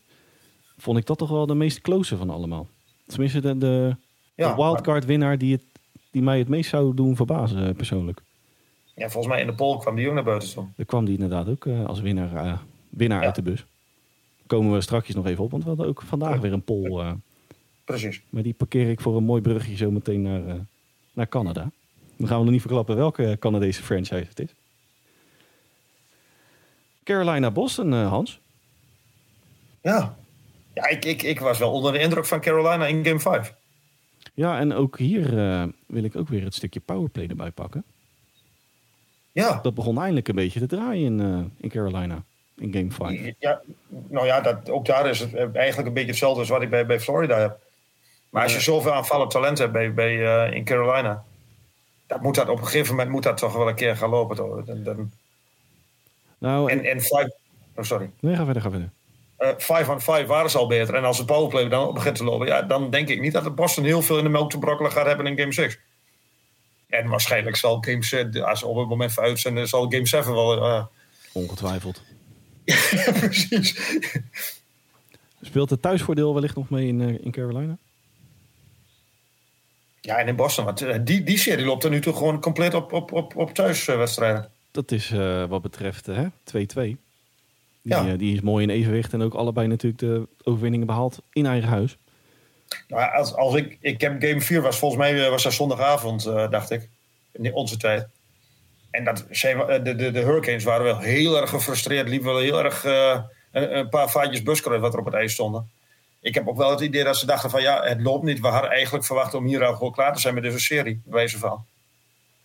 [0.78, 2.68] vond ik dat toch wel de meest close van allemaal.
[3.06, 3.96] Tenminste, de, de,
[4.36, 5.64] ja, de wildcard winnaar die, het,
[6.12, 8.22] die mij het meest zou doen verbazen eh, persoonlijk.
[8.96, 10.68] Ja, volgens mij in de poll kwam die ook naar buiten toe.
[10.78, 12.58] Er kwam die inderdaad ook uh, als winnaar, uh,
[12.90, 13.26] winnaar ja.
[13.26, 13.66] uit de bus.
[14.48, 17.04] Komen we straks nog even op, want we hadden ook vandaag weer een poll.
[17.04, 17.12] Uh,
[17.84, 18.22] Precies.
[18.30, 20.66] Maar die parkeer ik voor een mooi brugje zo meteen naar,
[21.14, 21.72] naar Canada.
[22.18, 24.56] Dan gaan we nog niet verklappen welke Canadese franchise het is.
[27.04, 28.40] Carolina Boston, uh, Hans.
[29.82, 30.16] Ja,
[30.74, 33.54] ja ik, ik, ik was wel onder de indruk van Carolina in game 5.
[34.34, 37.84] Ja, en ook hier uh, wil ik ook weer het stukje powerplay erbij pakken.
[39.32, 39.60] Ja.
[39.62, 42.24] Dat begon eindelijk een beetje te draaien in, uh, in Carolina,
[42.58, 43.34] in game 5.
[43.40, 43.62] Ja,
[44.08, 46.86] nou ja, dat, ook daar is het eigenlijk een beetje hetzelfde als wat ik bij,
[46.86, 47.60] bij Florida heb.
[48.34, 51.24] Maar als je zoveel aanvallend talent hebt bij, bij, uh, in Carolina,
[52.08, 54.36] dat moet dat op een gegeven moment moet dat toch wel een keer gaan lopen.
[54.36, 55.12] Dan, dan,
[56.38, 57.34] nou, en, en five,
[57.76, 58.12] oh sorry.
[58.20, 58.90] Nee, ga verder, ga verder.
[59.40, 60.96] Uh, five on five waren ze al beter.
[60.96, 63.50] En als de powerplay dan begint te lopen, ja, dan denk ik niet dat de
[63.50, 65.80] Boston heel veel in de melk te brokkelen gaat hebben in game 6.
[66.88, 70.34] En waarschijnlijk zal game 6, als ze op het moment van uitzenden, zal game 7
[70.34, 70.58] wel.
[70.58, 70.86] Uh...
[71.34, 72.02] Ongetwijfeld.
[72.66, 74.00] ja, precies.
[75.42, 77.78] Speelt het thuisvoordeel wellicht nog mee in, uh, in Carolina?
[80.06, 80.66] Ja, en in Boston.
[80.66, 84.50] Want die, die serie loopt er nu toch gewoon compleet op, op, op, op thuiswedstrijden.
[84.72, 86.14] Dat is uh, wat betreft 2-2.
[86.54, 86.98] Die,
[87.82, 88.06] ja.
[88.06, 91.70] uh, die is mooi in evenwicht en ook allebei natuurlijk de overwinningen behaald in eigen
[91.70, 91.98] huis.
[92.88, 96.50] Nou, als, als ik, ik heb game 4 was volgens mij was dat zondagavond, uh,
[96.50, 96.90] dacht ik,
[97.32, 98.08] in onze tijd.
[98.92, 102.84] En dat, de, de, de Hurricanes waren wel heel erg gefrustreerd, liepen wel heel erg
[102.84, 105.72] een, een, paar vaatjes buskruid wat er op het ijs stonden.
[106.24, 108.40] Ik heb ook wel het idee dat ze dachten van ja, het loopt niet.
[108.40, 111.14] We hadden eigenlijk verwacht om hier al gewoon klaar te zijn met deze serie, bij
[111.14, 111.66] wijze van.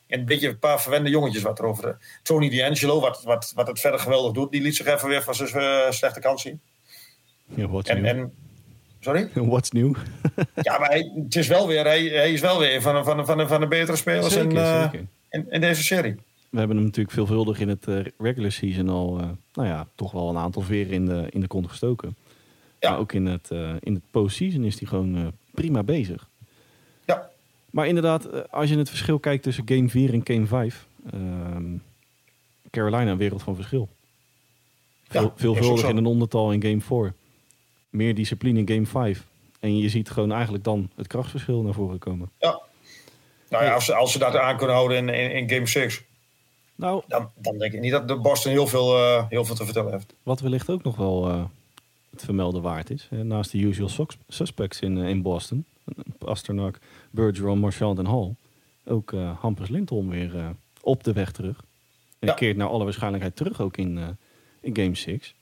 [0.06, 1.98] En een beetje een paar verwende jongetjes wat erover.
[2.22, 5.34] Tony D'Angelo, wat, wat, wat het verder geweldig doet, die liet zich even weer van
[5.34, 6.60] zijn uh, slechte kant zien.
[7.44, 8.06] Ja, what's en, new?
[8.06, 8.32] En,
[9.00, 9.30] sorry?
[9.52, 9.96] What's new?
[10.62, 13.48] ja, maar hij, het is wel weer, hij, hij is wel weer van, van, van,
[13.48, 14.90] van de betere spelers zeker, in, uh,
[15.30, 16.14] in, in, deze serie.
[16.50, 19.16] We hebben hem natuurlijk veelvuldig in het uh, regular season al,
[19.52, 22.16] nou ja, toch wel een aantal veren in de, in de kont gestoken.
[22.80, 22.90] Ja.
[22.90, 26.28] Maar ook in het, in het postseason is hij gewoon prima bezig.
[27.04, 27.30] Ja.
[27.70, 30.86] Maar inderdaad, als je het verschil kijkt tussen game 4 en game 5.
[31.14, 31.82] Um,
[32.70, 33.88] Carolina, een wereld van verschil.
[35.08, 37.14] Veel, ja, veelvuldig in een ondertal in game 4.
[37.90, 39.26] Meer discipline in game 5.
[39.60, 42.30] En je ziet gewoon eigenlijk dan het krachtverschil naar voren komen.
[42.38, 42.60] Ja.
[43.48, 46.02] Nou ja, als ze, als ze dat aan kunnen houden in, in, in game 6.
[46.74, 49.64] Nou, dan, dan denk ik niet dat de Boston heel veel, uh, heel veel te
[49.64, 50.14] vertellen heeft.
[50.22, 51.44] Wat wellicht ook nog wel uh,
[52.10, 53.06] het vermelden waard is.
[53.10, 55.64] Hè, naast de usual suspects in, uh, in Boston.
[56.18, 56.78] Pasternak,
[57.10, 58.34] Bergeron, Marchand en Hall.
[58.84, 60.48] Ook uh, Hampers Lindholm weer uh,
[60.80, 61.64] op de weg terug.
[62.18, 62.34] En ja.
[62.34, 64.08] keert naar alle waarschijnlijkheid terug ook in, uh,
[64.60, 65.34] in Game 6.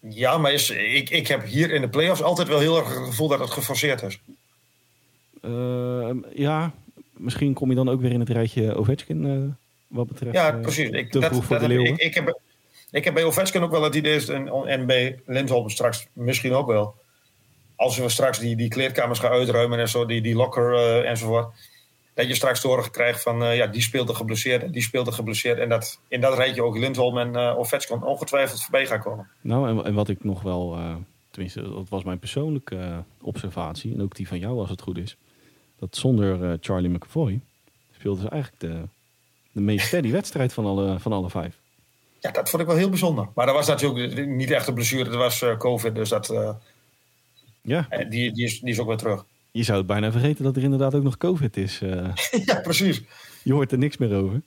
[0.00, 3.06] Ja, maar is, ik, ik heb hier in de playoffs altijd wel heel erg het
[3.06, 4.20] gevoel dat het geforceerd is.
[6.34, 6.72] ja,
[7.12, 9.56] misschien kom je dan ook weer in het rijtje Ovechkin
[9.86, 10.34] wat betreft.
[10.34, 10.88] Ja, precies.
[10.88, 12.40] Ik, te dat, vroeg voor dat, de ik, ik, heb,
[12.92, 16.66] ik heb bij Ovechkin ook wel het idee, en, en bij Lindholm straks misschien ook
[16.66, 16.94] wel
[17.76, 21.54] als we straks die, die kleedkamers gaan uitruimen en zo, die, die locker uh, enzovoort.
[22.14, 25.58] dat je straks te horen krijgt van ja, die speelde geblesseerd en die speelde geblesseerd.
[25.58, 29.28] En dat in dat rijtje ook Lindholm en uh, Ovechkin ongetwijfeld voorbij gaan komen.
[29.40, 30.78] Nou, en, en wat ik nog wel,
[31.30, 33.94] tenminste, dat was mijn persoonlijke observatie.
[33.94, 35.16] En ook die van jou als het goed is.
[35.78, 37.40] Dat zonder Charlie McAvoy
[37.94, 38.82] speelden ze eigenlijk de,
[39.52, 41.61] de meest steady wedstrijd van alle, van alle vijf.
[42.22, 43.28] Ja, dat vond ik wel heel bijzonder.
[43.34, 45.94] Maar dat was natuurlijk niet echt een blessure, dat was uh, COVID.
[45.94, 46.50] Dus dat, uh,
[47.60, 47.86] ja.
[48.08, 49.24] die, die, is, die is ook weer terug.
[49.50, 51.80] Je zou het bijna vergeten dat er inderdaad ook nog COVID is.
[52.44, 53.02] Ja, precies.
[53.42, 54.40] Je hoort er niks meer over.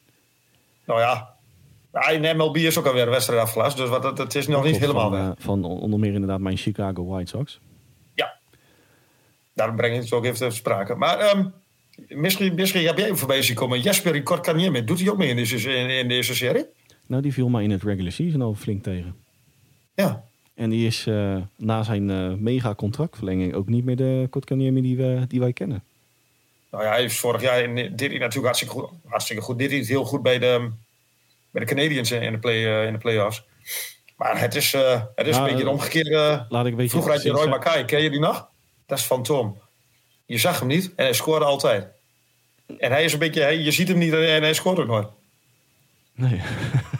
[0.85, 1.35] Nou ja,
[2.11, 3.77] in MLB is ook alweer een wedstrijd afgelast.
[3.77, 7.29] Dus wat, het is nog niet helemaal van, van onder meer inderdaad mijn Chicago White
[7.29, 7.59] Sox.
[8.13, 8.37] Ja,
[9.53, 10.95] daarom breng ik het ook even ter sprake.
[10.95, 11.53] Maar um,
[12.07, 13.81] misschien, misschien heb jij even voorbij zien komen.
[13.81, 16.65] Jesper Kortkaniemi, doet hij ook mee in deze, in, in deze serie?
[17.05, 19.15] Nou, die viel maar in het regular season al flink tegen.
[19.95, 20.23] Ja.
[20.53, 24.97] En die is uh, na zijn uh, mega contractverlenging ook niet meer de Kotkaniemi die,
[24.97, 25.83] we, die wij kennen.
[26.71, 28.89] Nou ja, hij is vorig jaar in, dit hij natuurlijk hartstikke goed.
[29.05, 29.57] Hartstikke goed.
[29.57, 30.69] Dit is heel goed bij de,
[31.51, 33.43] bij de Canadiens in de, play, uh, in de playoffs.
[34.15, 34.71] Maar het is,
[35.15, 36.45] het is een beetje een omgekeerde...
[36.49, 38.47] Laat ik vroeger had je Roy Mackay, ken je die nog?
[38.85, 39.57] Dat is van Tom.
[40.25, 41.87] Je zag hem niet en hij scoorde altijd.
[42.77, 45.07] En hij is een beetje, je ziet hem niet en hij scoort ook nooit.
[46.15, 46.41] Nee.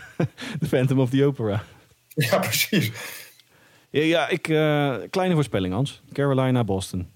[0.60, 1.64] The Phantom of the Opera.
[2.16, 2.92] Ja, precies.
[3.90, 6.02] Ja, ja ik, uh, kleine voorspelling, Hans.
[6.14, 7.10] Carolina, Boston.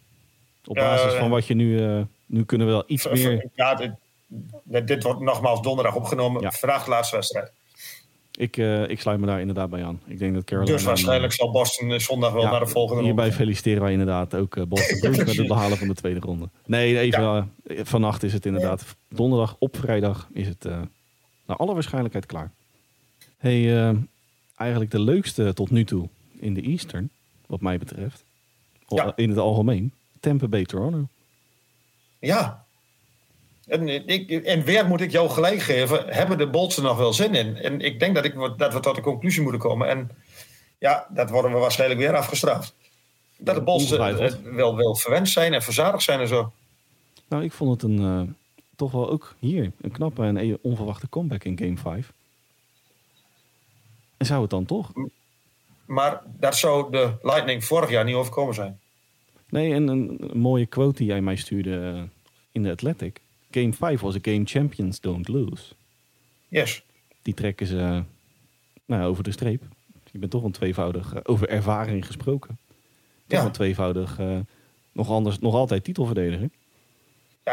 [0.65, 1.79] Op basis van wat je nu...
[1.81, 3.49] Uh, nu kunnen we wel iets meer...
[3.53, 6.41] Ja, dit, dit, wordt nogmaals donderdag opgenomen.
[6.41, 6.51] Ja.
[6.51, 7.51] Vandaag de laatste wedstrijd.
[8.31, 10.01] Ik, uh, ik sluit me daar inderdaad bij aan.
[10.05, 10.75] Ik denk dat Carolina...
[10.75, 13.39] Dus waarschijnlijk zal Boston zondag wel naar de volgende Hierbij ronde.
[13.39, 16.49] feliciteren wij inderdaad ook Boston Bruins met het behalen van de tweede ronde.
[16.65, 18.85] Nee, even vannacht is het inderdaad.
[19.09, 20.65] Donderdag op vrijdag is het
[21.49, 22.51] naar alle waarschijnlijkheid klaar.
[23.37, 23.97] Hey, uh,
[24.55, 26.09] eigenlijk de leukste tot nu toe
[26.39, 27.09] in de Eastern,
[27.45, 28.23] wat mij betreft.
[28.87, 29.13] Ja.
[29.15, 29.93] In het algemeen.
[30.19, 31.07] Tampa Bay Toronto.
[32.19, 32.65] Ja.
[33.67, 37.13] En, ik, en weer moet ik jou gelijk geven, hebben de Bolts er nog wel
[37.13, 37.55] zin in?
[37.57, 39.87] En ik denk dat, ik, dat we tot de conclusie moeten komen.
[39.87, 40.09] En
[40.77, 42.73] ja, dat worden we waarschijnlijk weer afgestraft.
[43.37, 46.51] Dat de Bolts wel, wel verwend zijn en verzadigd zijn en zo.
[47.27, 48.21] Nou, ik vond het een, uh,
[48.79, 52.13] toch wel ook hier een knappe en onverwachte comeback in Game 5.
[54.17, 54.91] En zou het dan toch?
[55.85, 58.79] Maar dat zou de Lightning vorig jaar niet overkomen zijn.
[59.49, 62.03] Nee, en een, mooie quote die jij mij stuurde eh,
[62.51, 63.21] in de Athletic.
[63.51, 65.73] Game 5 was a game champions don't lose.
[66.47, 66.83] Yes.
[67.21, 68.03] Die trekken ze
[68.85, 69.63] nou, over de streep.
[70.11, 72.57] Je bent toch een tweevoudig, uh, over ervaring gesproken.
[73.27, 73.45] Toch ja.
[73.45, 74.39] een tweevoudig, uh,
[74.91, 76.49] nog, anders, nog altijd titelverdediger.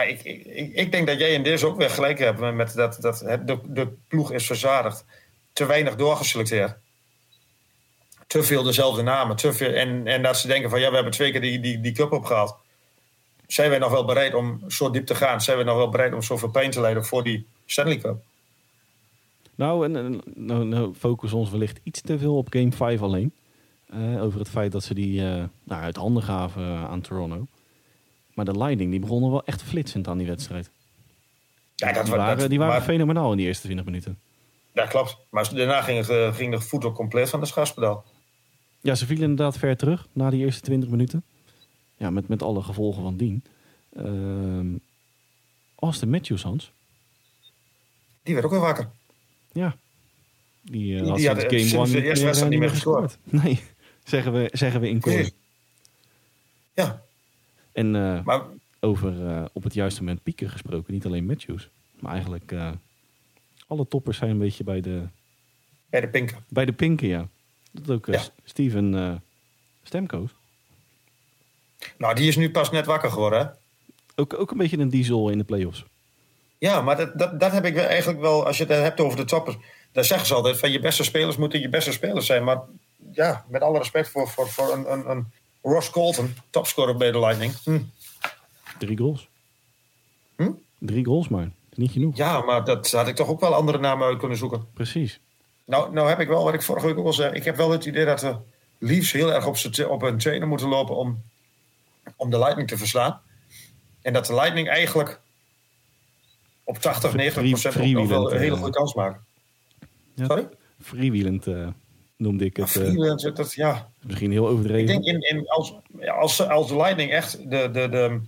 [0.03, 3.19] Ik, ik, ik denk dat jij in deze ook weer gelijk hebt met dat, dat
[3.67, 5.05] de, ploeg is verzadigd
[5.53, 6.77] te weinig doorgeselecteerd.
[8.27, 9.37] Te veel dezelfde namen.
[9.37, 11.81] Te veel, en, en dat ze denken van ja, we hebben twee keer die, die,
[11.81, 12.57] die cup opgehaald.
[13.47, 15.41] Zijn wij nog wel bereid om zo diep te gaan?
[15.41, 18.23] Zijn we nog wel bereid om zoveel pijn te leiden voor die Stanley Cup?
[19.55, 23.33] Nou, en, nou, nou focus ons wellicht iets te veel op Game 5 alleen.
[23.95, 27.47] Uh, over het feit dat ze die uh, nou, uit handen gaven aan Toronto.
[28.37, 30.71] Maar de Lightning die begonnen wel echt flitsend aan die wedstrijd.
[31.75, 34.19] Ja, dat die waren, dat, die waren maar, fenomenaal in die eerste 20 minuten.
[34.73, 35.17] Ja, klopt.
[35.31, 38.05] Maar daarna ging, het, ging de voet ook compleet van de schaspedaal.
[38.81, 41.25] Ja, ze vielen inderdaad ver terug na die eerste 20 minuten.
[41.97, 43.45] Ja, met, met alle gevolgen van dien.
[43.93, 44.77] Uh,
[45.79, 46.73] Austin Matthews, Hans.
[48.23, 48.91] Die werd ook weer wakker.
[49.53, 49.77] Ja.
[50.63, 53.19] Die, uh, die, die had game one de eerste wedstrijd niet meer gescoord.
[53.43, 53.61] Nee,
[54.05, 55.31] zeggen we, zeggen we in koor.
[56.75, 57.06] Ja.
[57.77, 58.43] En uh, maar,
[58.81, 60.93] over uh, op het juiste moment pieken gesproken.
[60.93, 61.69] Niet alleen Matthews,
[62.01, 62.55] maar eigenlijk
[63.67, 65.03] alle toppers zijn een beetje bij de...
[65.91, 66.45] Bij de pinken.
[66.49, 67.29] Bij de pinken, ja.
[67.71, 68.09] Dat ook
[68.45, 69.23] Steven
[69.83, 70.31] Stemkoos.
[71.99, 73.47] Nou, die is nu pas net wakker geworden, hè?
[74.15, 75.85] Ook, ook een beetje een diesel in de playoffs.
[76.59, 79.25] Ja, maar dat, dat, dat heb ik eigenlijk wel, als je het hebt over de
[79.25, 79.57] toppers,
[79.93, 82.45] dan zeggen ze altijd van je beste spelers moeten je beste spelers zijn.
[82.45, 82.61] Maar
[83.13, 85.33] ja, met alle respect voor, voor, voor een, een, een
[85.67, 87.53] Ross Colton, topscorer bij de Lightning.
[87.65, 87.81] Hm.
[88.79, 89.29] Drie goals.
[90.37, 90.51] Hm?
[90.79, 91.51] Drie goals maar.
[91.75, 92.17] Niet genoeg.
[92.17, 94.67] Ja, maar dat had ik toch ook wel andere namen uit kunnen zoeken.
[94.75, 95.21] Precies.
[95.65, 97.71] Nou, nou heb ik wel, wat ik vorige week ook al zei, ik heb wel
[97.71, 98.37] het idee dat we
[98.79, 99.57] liefst heel erg op,
[99.89, 101.23] op een trainer moeten lopen om,
[102.17, 103.21] om de Lightning te verslaan.
[104.03, 105.21] En dat de Lightning eigenlijk
[106.65, 109.21] op 80, 90 procent nog wel een hele eh, goede kans maakt.
[110.15, 110.49] Ja, Sorry?
[110.83, 111.69] Freewheelend uh,
[112.17, 112.75] noemde ik het.
[112.75, 113.89] uh, dat, ja.
[114.01, 114.95] Misschien heel overdreven.
[114.95, 115.75] Ik denk in, in, als,
[116.07, 118.21] als, als de Lightning echt de, de, de,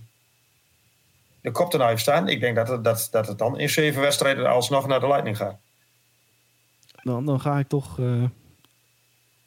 [1.41, 2.27] de kop ernaar heeft staan.
[2.27, 5.37] Ik denk dat het, dat, dat het dan in zeven wedstrijden alsnog naar de Lightning
[5.37, 5.57] gaat.
[7.03, 8.31] Dan, dan ga ik toch uh, een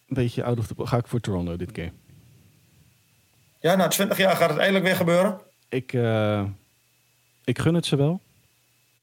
[0.06, 0.74] beetje out of the...
[0.78, 1.92] Ga ik voor Toronto dit keer.
[3.60, 5.40] Ja, na 20 jaar gaat het eindelijk weer gebeuren.
[5.68, 6.44] Ik, uh,
[7.44, 8.20] ik gun het ze wel.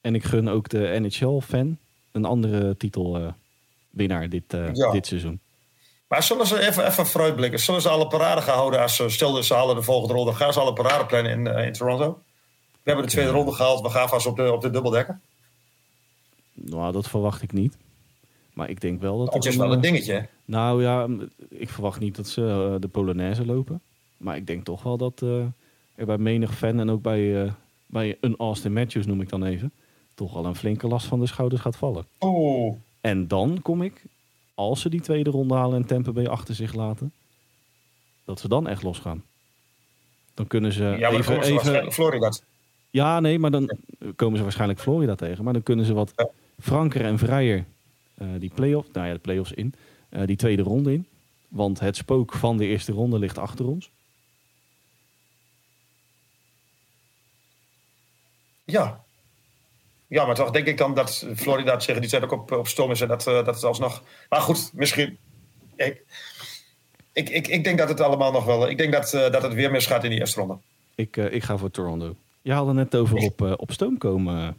[0.02, 1.78] En ik gun ook de NHL-fan
[2.12, 2.78] een andere
[3.91, 4.91] titelwinnaar dit, eh, Ja.
[4.91, 5.39] dit seizoen.
[6.08, 7.60] Maar zullen ze even, even vooruitblikken?
[7.60, 10.34] Zullen ze alle parade gaan houden als ze, stel dat ze halen de volgende ronde,
[10.34, 12.21] gaan ze alle parade plannen in, eh, in Toronto?
[12.71, 15.19] We hebben de tweede ronde gehaald, we gaan vast op de, op de dubbeldekker.
[16.54, 17.78] Nou, dat verwacht ik niet.
[18.54, 19.34] Maar ik denk wel dat...
[19.34, 20.13] Dat is wel een eh, dingetje.
[20.13, 20.21] hè?
[20.45, 21.08] Nou ja,
[21.49, 23.82] ik verwacht niet dat ze de Polonaise lopen.
[24.17, 25.21] Maar ik denk toch wel dat
[25.95, 27.54] er bij menig fan en ook bij,
[27.86, 29.71] bij een Austin Matthews noem ik dan even,
[30.13, 32.06] toch wel een flinke last van de schouders gaat vallen.
[32.19, 32.75] Oeh.
[33.02, 34.04] En dan kom ik,
[34.54, 37.14] als ze die tweede ronde halen en Tampa Bay achter zich laten,
[38.26, 39.24] dat ze dan echt losgaan.
[40.34, 42.32] Dan kunnen ze Ja, maar dan even, komen ze even, Florida.
[42.90, 43.78] ja, nee, maar dan
[44.16, 45.44] komen ze waarschijnlijk Florida tegen.
[45.44, 46.14] Maar dan kunnen ze wat
[46.60, 47.66] franker en vrijer
[48.16, 49.74] eh, die play-off, nou ja, de play-offs in,
[50.10, 51.08] eh, die tweede ronde in.
[51.48, 53.92] Want het spook van de eerste ronde ligt achter ons.
[58.66, 59.04] Ja.
[60.10, 62.91] Ja, maar toch denk ik dan dat Florida tegen die tijd ook op, op stoom
[62.91, 64.04] is en dat, eh, dat het alsnog...
[64.30, 65.17] Maar goed, misschien...
[65.76, 66.04] Ik,
[67.13, 68.69] ik, ik, ik denk dat het allemaal nog wel...
[68.69, 70.58] Ik denk dat, eh, dat het weer misgaat in die eerste ronde.
[70.95, 72.15] Ik, eh, ik ga voor Toronto.
[72.41, 74.58] Je haalde net over op, op stoom komen.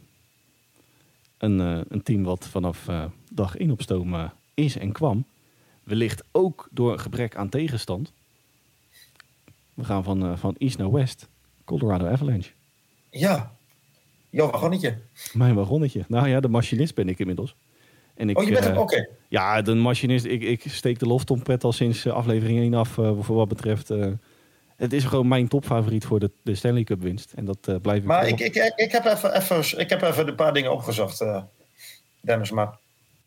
[1.37, 1.59] Een,
[1.89, 2.85] een team wat vanaf
[3.31, 5.25] dag 1 op stoom is en kwam.
[5.83, 8.13] Wellicht ook door een gebrek aan tegenstand.
[9.73, 11.27] We gaan van, van East naar West.
[11.65, 12.51] Colorado Avalanche.
[13.09, 13.55] Ja.
[14.31, 14.97] Jo, wagonnetje.
[15.33, 16.05] Mijn wagonnetje.
[16.07, 17.55] Nou ja, de machinist ben ik inmiddels.
[18.15, 19.03] En ik, Oh, je bent eh.
[19.27, 20.25] Ja, de machinist.
[20.25, 22.97] Ik, ik steek de loftompet al sinds eh, aflevering 1 af.
[22.97, 23.87] eh, voor wat betreft.
[24.75, 27.33] het is gewoon mijn topfavoriet voor de, de Stanley Cup winst.
[27.33, 30.35] En dat blijf ik Maar ik, ik, ik, heb even, even, ik heb even een
[30.35, 31.25] paar dingen opgezocht,
[32.21, 32.51] Dennis.
[32.51, 32.77] Maar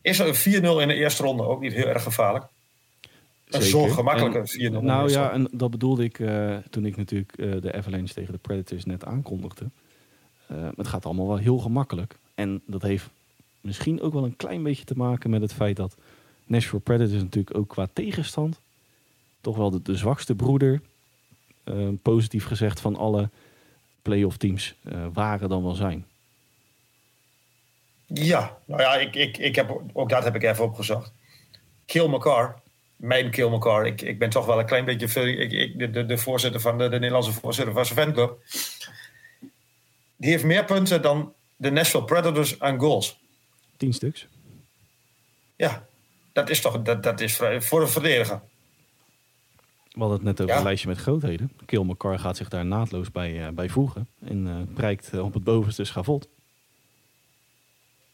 [0.00, 2.44] is er een 4-0 in de eerste ronde ook niet heel erg gevaarlijk?
[3.48, 4.50] Een zo gemakkelijke En- 4-0.
[4.64, 6.16] in de Nou ja, en dat bedoelde ik
[6.70, 9.70] toen ik natuurlijk de Avalanche tegen de Predators net aankondigde.
[10.46, 12.18] Eh, het gaat allemaal wel heel gemakkelijk.
[12.34, 13.08] En dat heeft
[13.60, 15.96] misschien ook wel een klein beetje te maken met het feit dat
[16.46, 18.60] Nashville Predators natuurlijk ook qua tegenstand
[19.40, 20.80] toch wel de, de zwakste broeder,
[21.64, 23.28] eh, positief gezegd, van alle
[24.02, 26.06] playoff teams eh, waren dan wel zijn.
[28.06, 31.12] Ja, nou ja, ik, ik, ik heb, ook dat heb ik even opgezocht.
[31.86, 32.54] Kill McCarr,
[32.96, 33.86] mijn Kill McCarr.
[33.86, 36.78] Ik, ik ben toch wel een klein beetje ik, ik, de, de, de voorzitter van
[36.78, 38.38] de, de Nederlandse voorzitter van zijn fanclub.
[40.24, 43.20] Die heeft meer punten dan de Nashville Predators aan goals.
[43.76, 44.28] Tien stuks.
[45.56, 45.86] Ja,
[46.32, 48.40] dat is toch dat, dat is voor een verdediger.
[49.90, 50.58] We hadden het net over Ja.
[50.58, 51.52] een lijstje met grootheden.
[51.66, 54.08] Kill McCarr gaat zich daar naadloos bij, eh, bij voegen.
[54.20, 56.28] En eh prijkt eh, op het bovenste schavot.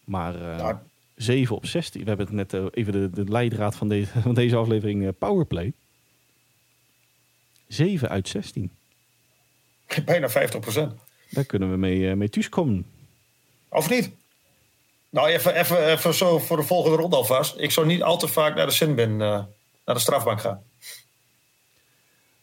[0.05, 0.77] Maar eh Nou.
[1.15, 2.03] 7 op 16.
[2.03, 5.73] We hebben het net even de, de leidraad van deze, van deze aflevering Powerplay.
[7.69, 8.71] 7 uit 16.
[10.05, 11.09] Bijna 50 procent.
[11.31, 12.87] Daar kunnen we mee, eh mee thuiskomen.
[13.69, 14.11] Of niet?
[15.11, 17.59] Nou, even, even, even zo voor de volgende ronde alvast.
[17.59, 19.45] Ik zou niet al te vaak naar de Sinbin, eh
[19.85, 20.63] naar de strafbank gaan.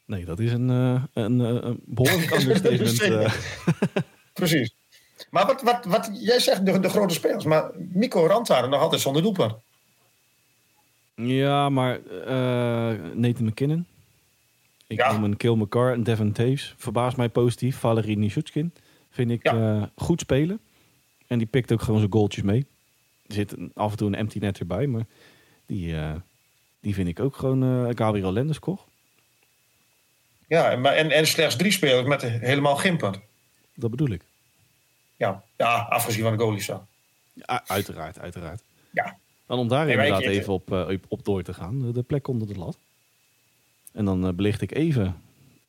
[0.06, 2.32] Nee, dat is een, eh, een, een behoorlijk
[3.02, 3.34] eh.
[4.34, 4.76] Precies.
[5.30, 7.46] Maar wat, wat, wat jij zegt, de, de grote spelers.
[7.46, 9.54] Maar Mico Rantanen nog altijd zonder doelpunt.
[11.16, 13.88] Ja, maar eh Nathan McKinnon.
[14.88, 15.12] Ik Ja.
[15.12, 16.74] noem een Kill McCarr en Devin Taves.
[16.78, 17.78] Verbaast mij positief.
[17.78, 18.74] Valerie Nishutskin
[19.10, 19.54] vind ik Ja.
[19.82, 20.60] eh, goed spelen.
[21.28, 22.66] En die pikt ook gewoon zijn goaltjes mee.
[23.28, 24.88] Er zit een- af en toe een empty net erbij.
[24.88, 25.06] Maar
[25.66, 26.14] die, eh,
[26.80, 28.86] die vind ik ook gewoon eh Gabriel Lenderskog.
[30.48, 33.20] Ja, en, maar- en, en slechts drie spelers met helemaal geen punt.
[33.76, 34.22] Dat bedoel ik.
[35.16, 36.86] Ja, ja afgezien van de goalies dan.
[37.34, 38.62] Ja, uiteraard, uiteraard.
[38.92, 39.18] Ja.
[39.46, 40.72] Dan om daar Nee, inderdaad even op,
[41.08, 41.92] op door te gaan.
[41.92, 42.78] De plek onder de lat.
[43.98, 45.22] En dan eh, belicht ik even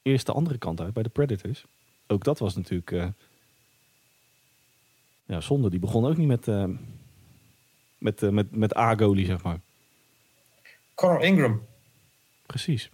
[0.03, 1.65] eerst de andere kant uit bij de Predators.
[2.07, 2.91] Ook dat was natuurlijk...
[2.93, 3.09] eh,
[5.27, 5.71] ja, zonde.
[5.71, 6.65] Die begon ook niet met, eh,
[7.99, 9.61] met, met, met A-goalie, zeg maar.
[10.95, 11.67] Conor Ingram.
[12.47, 12.91] Precies.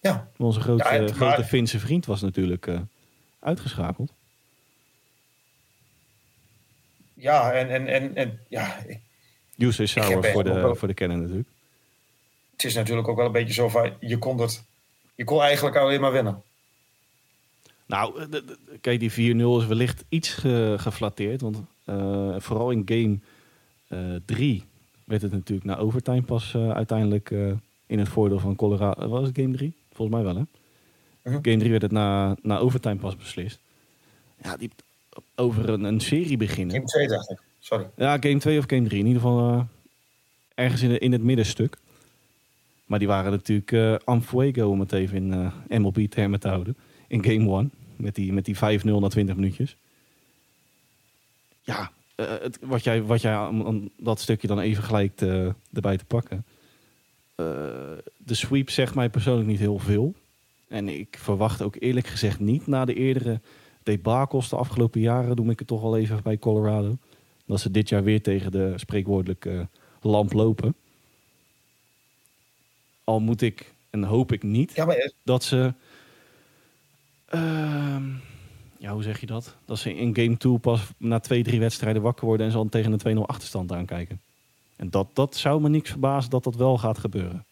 [0.00, 2.68] Ja, Onze grote, Ja, het- grote maar- Finse vriend was natuurlijk
[3.38, 4.12] uitgeschakeld.
[7.14, 8.82] ja en, en, en, en ja,
[9.56, 11.48] heb Sauer voor de, voor de kennen natuurlijk.
[12.62, 14.62] Het is natuurlijk ook wel een beetje zo van, je kon het,
[15.14, 16.42] je kon eigenlijk alleen maar winnen.
[17.86, 18.40] Nou, eh,
[18.80, 21.40] kijk, die 4-0 is wellicht iets ge- geflatteerd.
[21.40, 23.18] Want eh, vooral in game
[24.26, 24.64] 3
[25.04, 27.52] werd het natuurlijk na overtime pas eh, uiteindelijk eh,
[27.86, 29.08] in het voordeel van Colorado.
[29.08, 29.72] Was het game 3?
[29.92, 30.42] Volgens mij wel, hè?
[31.30, 31.38] Mhm.
[31.42, 33.58] Game 3 werd het na, na overtime pas beslist.
[34.42, 34.70] Ja, die
[35.34, 36.74] over een, een serie beginnen.
[36.74, 37.86] Game 2 dacht ik, sorry.
[37.96, 39.00] Ja, game 2 of game 3.
[39.00, 39.60] In ieder geval eh,
[40.54, 41.76] ergens in, de- in het middenstuk.
[42.92, 45.32] Maar die waren natuurlijk aan fuego, om het even in
[45.68, 46.76] eh, MLB-termen te houden.
[47.08, 47.72] In game 1.
[47.96, 49.76] Met die, met die 5-0 na 20 minuutjes.
[51.60, 52.26] ja, eh,
[52.60, 53.50] wat jij, wat jij
[53.96, 56.44] dat stukje dan even gelijk te- erbij te pakken.
[58.16, 60.14] De sweep zegt mij persoonlijk niet heel veel.
[60.68, 63.40] En ik verwacht ook eerlijk gezegd niet na de eerdere
[63.82, 66.96] debakels de afgelopen jaren, noem ik het toch wel even bij Colorado,
[67.46, 69.68] dat ze dit jaar weer tegen de spreekwoordelijke
[70.00, 70.74] lamp lopen.
[73.04, 75.74] Al moet ik en hoop ik niet Ja, maar dat ze.
[77.28, 78.02] ehm,
[78.78, 79.56] ja, hoe zeg je dat?
[79.64, 82.68] Dat ze in game 2 pas na twee, drie wedstrijden wakker worden en ze dan
[82.68, 84.20] tegen een 2-0 achterstand aankijken.
[84.76, 87.44] En dat, dat zou me niks verbazen dat dat wel gaat gebeuren.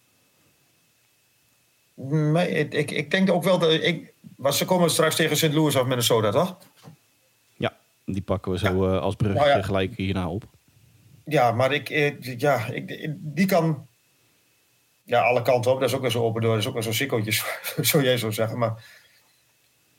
[2.32, 4.12] maar ik, ik, ik denk ook wel dat ik.
[4.36, 5.52] Want ze komen straks tegen St.
[5.52, 6.56] Louis of Minnesota, toch?
[7.56, 9.64] Ja, die pakken we zo eh, als bruggetje Nou ja.
[9.64, 10.44] gelijk hierna op.
[11.24, 13.86] Ja, maar ik, eh, ja, ik- die kan.
[15.10, 15.80] Ja, alle kanten op.
[15.80, 16.50] Dat is ook weer zo open door.
[16.50, 17.32] Dat is ook weer zo'n sikkeltje,
[17.82, 18.58] zo jij zou zeggen.
[18.58, 18.84] Maar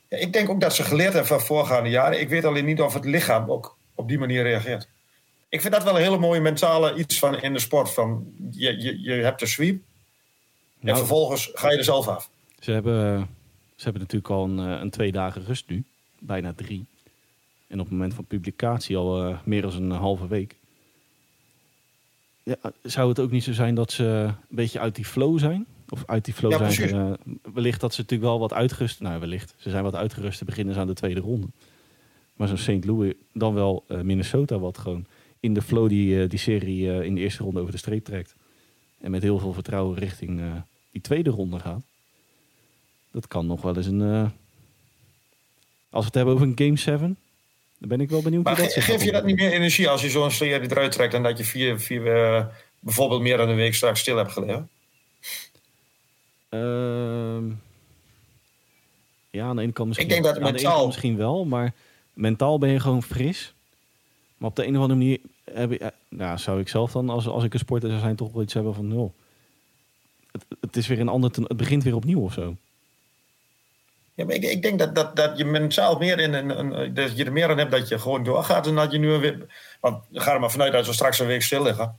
[0.08, 2.20] ja, ik denk ook dat ze geleerd hebben van voorgaande jaren.
[2.20, 4.88] Ik weet alleen niet of het lichaam ook op die manier reageert.
[5.48, 7.90] Ik vind dat wel een hele mooie mentale iets van in de sport.
[7.90, 9.82] Van je, je, je hebt de sweep en
[10.86, 12.30] Nou, vervolgens ga je er zelf af.
[12.58, 13.28] Ze hebben,
[13.76, 15.84] ze hebben natuurlijk al een, eh, een twee dagen rust nu.
[16.18, 16.84] Bijna drie.
[17.66, 20.56] En op het moment van publicatie al eh, meer dan een halve week.
[22.44, 25.66] Ja, zou het ook niet zo zijn dat ze een beetje uit die flow zijn?
[25.88, 29.00] Of uit die flow Ja, zijn ze, eh, wellicht dat ze natuurlijk wel wat uitgerust...
[29.00, 29.54] Nou, wellicht.
[29.56, 31.46] Ze zijn wat uitgerust te beginnen aan de tweede ronde.
[32.36, 32.84] Maar zo'n St.
[32.84, 34.58] Louis, dan wel eh, Minnesota...
[34.58, 35.06] wat gewoon
[35.40, 38.34] in de flow die, eh, die serie in de eerste ronde over de streep trekt.
[39.00, 40.42] En met heel veel vertrouwen richting
[40.90, 41.84] die tweede ronde gaat.
[43.10, 44.00] Dat kan nog wel eens een...
[45.90, 47.16] Als we het hebben over een Game 7...
[47.82, 49.52] Dan ben ik wel benieuwd Maar hoe dat ge- zich geef je dat niet meer
[49.52, 52.44] energie als je zo'n serie eruit trekt en dat je vier, vier, eh,
[52.80, 54.68] bijvoorbeeld meer dan een week straks stil hebt gelegen?
[56.48, 57.44] Ehm,
[59.30, 61.72] ja, aan de ene kant misschien, Ik denk dat aan mentaal- misschien wel, maar
[62.12, 63.52] mentaal ben je gewoon fris.
[64.36, 67.26] Maar op de een of andere manier heb ik, nou, zou ik zelf dan, als,
[67.26, 69.14] als ik een sporter zou zijn, toch wel iets hebben van nul.
[70.32, 72.56] Het, het is weer een ander, ten- het begint weer opnieuw of zo.
[74.14, 77.16] Ja, maar ik, ik denk dat, dat, dat je mentaal meer in een, een- dat
[77.16, 79.46] je er meer aan hebt dat je gewoon doorgaat en dat je nu weer.
[79.80, 81.98] Want ga er maar vanuit dat we straks een week stil liggen.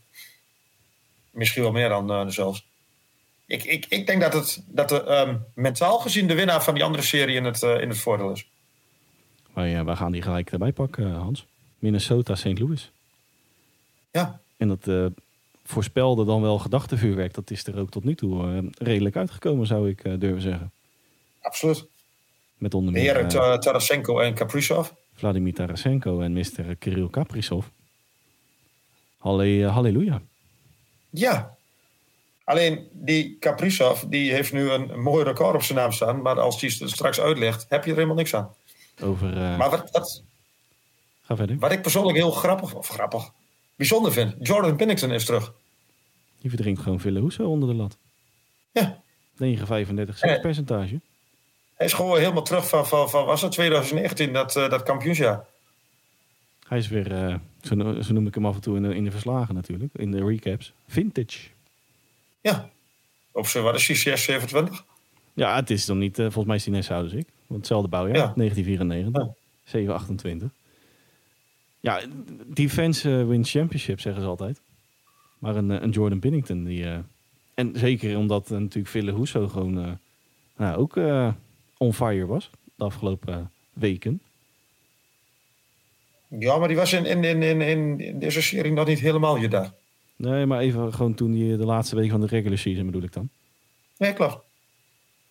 [1.32, 2.66] Misschien wel meer dan eh, zelfs.
[3.45, 6.84] Ik, ik, ik denk dat het dat de, ehm, mentaal gezien de winnaar van die
[6.84, 8.47] andere serie in het, eh, in het voordeel is.
[9.53, 11.45] Maar ja, wij gaan die gelijk erbij pakken, eh, Hans.
[11.80, 12.59] Minnesota, St.
[12.59, 12.91] Louis.
[14.11, 15.14] Ja, En dat
[15.66, 17.34] voorspelde dan wel gedachtenvuurwerk.
[17.34, 20.72] Dat is er ook tot nu toe redelijk uitgekomen, zou ik durven zeggen.
[21.41, 21.86] absoluut.
[22.64, 24.89] Met onder De meer eh, Ta- Tarasenko en Kaprizov.
[25.14, 26.76] Vladimir Tarasenko en Mr.
[26.80, 27.66] Kirill Kaprizov.
[29.18, 30.22] Halle, halleluja.
[31.09, 31.55] Ja.
[32.43, 36.22] Alleen die Kaprizov die heeft nu een, mooi record op zijn naam staan.
[36.22, 38.53] Maar als die het straks uitlegt, heb je er helemaal niks aan.
[39.01, 40.24] Over, eh, Maar wat, wat,
[41.22, 41.57] ga verder.
[41.59, 43.32] Wat ik persoonlijk heel grappig, of grappig,
[43.76, 44.36] bijzonder vind.
[44.47, 45.53] Jordan Pinnington is terug.
[46.41, 47.97] Die verdrinkt gewoon Ville Hoeso onder de lat.
[48.72, 49.01] Ja,
[49.36, 50.41] 9,35 Eh.
[50.41, 50.99] percentage.
[51.84, 55.46] Hij is gewoon helemaal terug van, van, van was het 2019, dat, eh, dat kampioensjaar.
[56.68, 58.96] Hij is weer, eh, zo, no- zo noem ik hem af en toe in de,
[58.96, 59.94] in de verslagen natuurlijk.
[59.94, 60.74] In de recaps.
[60.88, 61.40] Vintage.
[62.42, 62.70] Ja,
[63.32, 64.84] op zijn, wat is 6, 27?
[65.34, 67.28] Ja, het is dan niet, eh, volgens mij is hij net zo oud als ik.
[67.48, 68.34] Want hetzelfde bouwjaar, Ja.
[68.36, 69.24] 1994.
[69.26, 69.34] Ja.
[69.64, 70.50] 728.
[71.80, 72.02] Ja,
[72.46, 74.60] defense wins championship, zeggen ze altijd.
[75.40, 76.86] Maar een, een Jordan Binnington, die...
[77.54, 80.00] en zeker omdat natuurlijk Ville Hoeso gewoon
[80.58, 80.96] nou, ook
[81.84, 82.50] on fire was.
[82.76, 83.40] De afgelopen eh,
[83.74, 84.22] weken.
[86.28, 87.62] Ja, maar die was in, in, in, in,
[88.02, 89.72] in, deze serie nog niet helemaal je daar.
[90.16, 93.14] Nee, maar even gewoon toen die, de laatste week van de regular season bedoel ik
[93.14, 93.30] dan.
[93.98, 94.38] Nee, klopt.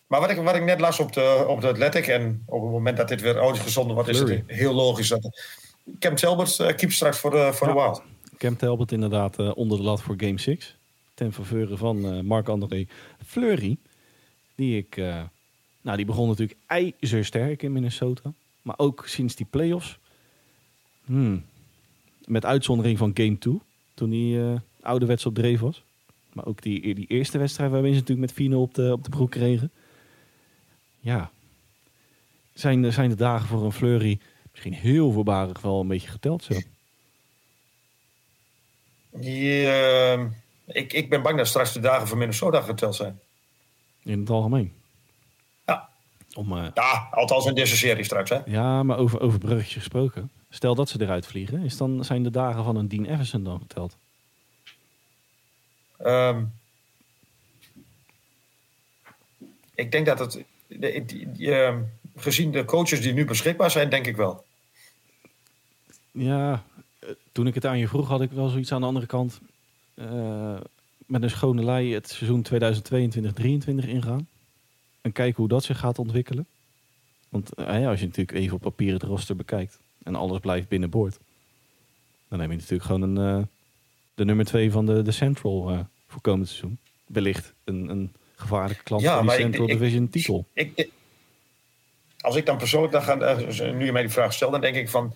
[0.07, 2.71] Maar wat ik, wat ik net las op de, op de Athletic, en op het
[2.71, 5.07] moment dat dit weer uitgezonden wordt, is het heel logisch.
[5.07, 5.29] Dat
[5.99, 7.73] Cam Talbot eh keept straks voor de, voor de.
[7.73, 8.03] Wild.
[8.37, 10.77] Cam Talbot inderdaad eh, onder de lat voor Game 6.
[11.13, 12.87] Ten faveur van eh Marc-André
[13.25, 13.77] Fleury.
[14.55, 15.01] Die ik...
[15.83, 18.33] eh, nou, die begon natuurlijk ijzersterk in Minnesota.
[18.61, 19.97] Maar ook sinds die playoffs.
[21.05, 21.45] Hmm,
[22.25, 23.59] met uitzondering van Game 2.
[23.93, 25.83] Toen hij eh ouderwets op dreef was.
[26.33, 29.09] Maar ook die, die eerste wedstrijd waarin ze natuurlijk met 4-0 op de, op de
[29.09, 29.71] broek kregen.
[30.99, 31.31] Ja.
[32.53, 34.19] Zijn, de- zijn de dagen voor een Fleury
[34.51, 36.53] misschien heel voorbarig wel een beetje geteld zo.
[39.11, 40.25] Die, eh,
[40.65, 43.19] ik, ik ben bang dat straks de dagen van Minnesota geteld zijn.
[44.03, 44.71] In het algemeen.
[46.33, 48.29] Om, eh, Ja, althans in deze serie straks.
[48.29, 48.39] Hè?
[48.45, 50.31] ja, maar over, over bruggetjes gesproken.
[50.49, 53.59] Stel dat ze eruit vliegen, is dan, zijn de dagen van een Dean Everson dan
[53.59, 53.97] geteld?
[55.97, 56.43] Ehm,
[59.75, 61.81] ik denk dat het, de- die- die, ehm,
[62.15, 64.43] gezien de coaches die nu beschikbaar zijn, denk ik wel.
[66.11, 66.63] Ja,
[66.99, 69.39] eh, toen ik het aan je vroeg, had ik wel zoiets aan de andere kant.
[69.95, 70.59] eh,
[71.05, 74.27] met een schone lei het seizoen 2022-23 ingaan.
[75.03, 76.45] En kijken hoe dat zich gaat ontwikkelen.
[77.29, 79.79] Want eh, ja, als je natuurlijk even op papier het roster bekijkt.
[80.03, 81.19] En alles blijft binnenboord.
[82.27, 83.45] Dan heb je natuurlijk gewoon een, eh,
[84.15, 86.77] de nummer twee van de, de Central eh, voor komend seizoen.
[87.05, 90.45] Wellicht een, een gevaarlijke klant Ja, voor die ik- Central ik- Division titel.
[90.53, 90.91] Ik, ik-
[92.19, 93.15] als ik dan persoonlijk dan ga,
[93.71, 95.13] nu je mij die vraag stelt, dan denk ik van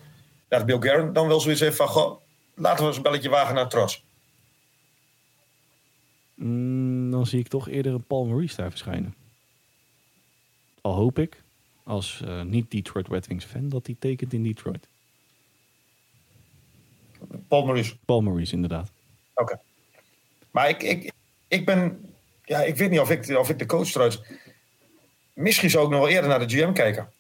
[0.48, 2.20] dat Bill Guerin dan wel zoiets heeft van goh,
[2.56, 4.04] laten we eens een belletje wagen naar Tros.
[6.36, 9.16] Mm, dan zie ik toch eerder een Paul Maurice daar verschijnen.
[10.88, 11.44] Al hoop ik,
[11.84, 14.88] als eh, niet-Detroit Red Wings fan, dat hij tekent in Detroit.
[17.48, 17.98] Paul Maurice.
[18.06, 18.92] Paul Maurice, inderdaad.
[19.34, 19.60] Oké.
[20.52, 21.12] Maar ik, ik,
[21.48, 22.14] ik ben,
[22.44, 24.40] ja, ik weet niet of ik, of ik de coach eruit.
[25.34, 27.12] Misschien zou ik nog wel eerder naar de GM kijken.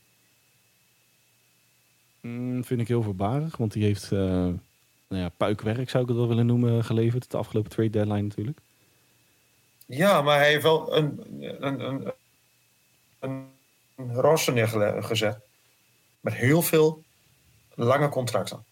[2.21, 4.57] Mm, vind ik heel voorbarig, want die heeft eh, nou
[5.07, 7.31] ja, puikwerk, zou ik het wel willen noemen, geleverd.
[7.31, 8.59] De afgelopen trade deadline natuurlijk.
[9.85, 11.21] Ja, maar hij heeft wel een,
[11.59, 12.13] een, een,
[13.19, 13.55] een
[13.97, 15.37] roster neergezet.
[16.19, 17.03] Met heel veel
[17.75, 18.65] lange contracten.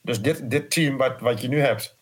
[0.00, 1.96] Dus dit, dit team wat, wat je nu hebt.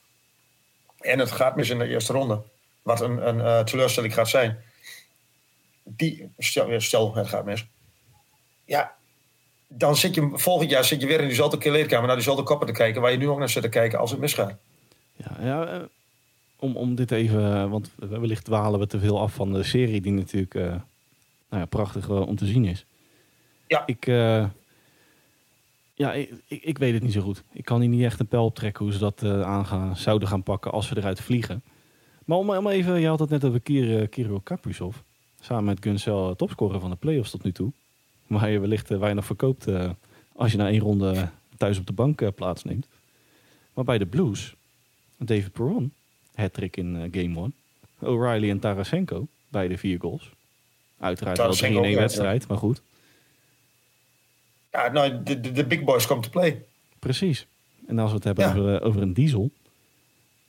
[0.99, 2.43] En het gaat mis in de eerste ronde.
[2.83, 4.59] Wat een, een eh, teleurstelling gaat zijn.
[5.83, 7.67] Die, stel, het gaat mis.
[8.65, 8.95] Ja,
[9.67, 12.73] dan zit je volgend jaar zit je weer in diezelfde kleedkamer naar diezelfde koppen te
[12.73, 13.01] kijken.
[13.01, 14.55] Waar je nu ook naar zit te kijken als het misgaat.
[15.17, 15.83] Ja, ja eh,
[16.57, 20.01] om, om dit even, eh, want wellicht dwalen we te veel af van de serie
[20.01, 20.55] die natuurlijk
[21.51, 22.87] nou ja, prachtig eh, om te zien is.
[23.67, 23.83] Ja.
[23.87, 24.47] Ik, eh,
[25.95, 27.43] ja, ik, ik, weet het niet zo goed.
[27.53, 30.43] Ik kan hier niet echt een pijl optrekken hoe ze dat eh aangaan, zouden gaan
[30.43, 31.63] pakken als ze eruit vliegen.
[32.25, 34.97] Maar om, om even, je had het net over Kirill, Kirill Kaprizov.
[35.41, 37.73] Samen met Gunsel topscorer van de playoffs tot nu toe.
[38.27, 39.91] Waar je wellicht eh, weinig verkoopt eh,
[40.33, 41.31] als je na één ronde
[41.61, 42.89] thuis op de bank eh, plaatsneemt.
[43.75, 44.55] Maar bij de Blues,
[45.17, 45.93] David Perron,
[46.35, 47.53] hat-trick in eh, game one.
[47.99, 50.31] O'Reilly en Tarasenko, beide vier goals.
[51.01, 52.01] Uiteraard wel Tarasenko 3 in één ook, ja.
[52.01, 52.83] wedstrijd, maar goed.
[54.71, 56.63] Ja, nou, de, de, de big boys come to play.
[56.99, 57.47] Precies.
[57.87, 58.51] En als we het hebben Ja.
[58.51, 59.51] over, eh, over een diesel,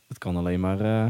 [0.07, 1.09] het kan alleen maar eh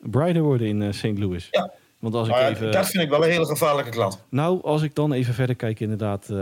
[0.00, 1.18] brighter worden in eh, St.
[1.18, 1.48] Louis.
[1.50, 1.72] Ja.
[1.98, 2.72] Want als ik Maar even...
[2.72, 4.22] dat vind ik wel een hele gevaarlijke klant.
[4.28, 6.32] Nou, als ik dan even verder kijk, inderdaad.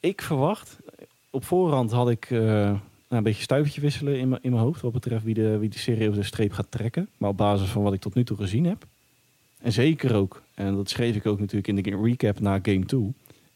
[0.00, 0.76] ik verwacht,
[1.30, 2.78] op voorhand had ik nou,
[3.08, 4.80] een beetje stuivertje wisselen in mijn in mijn hoofd.
[4.80, 7.08] Wat betreft wie de, wie de serie over de streep gaat trekken.
[7.16, 8.86] Maar op basis van wat ik tot nu toe gezien heb.
[9.64, 13.12] En zeker ook, en dat schreef ik ook natuurlijk in de recap na game 2.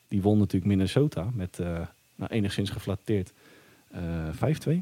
[0.09, 1.81] Die won natuurlijk Minnesota met eh,
[2.15, 3.33] nou, enigszins geflatteerd
[3.91, 4.39] eh 5-2.
[4.77, 4.79] 6-2.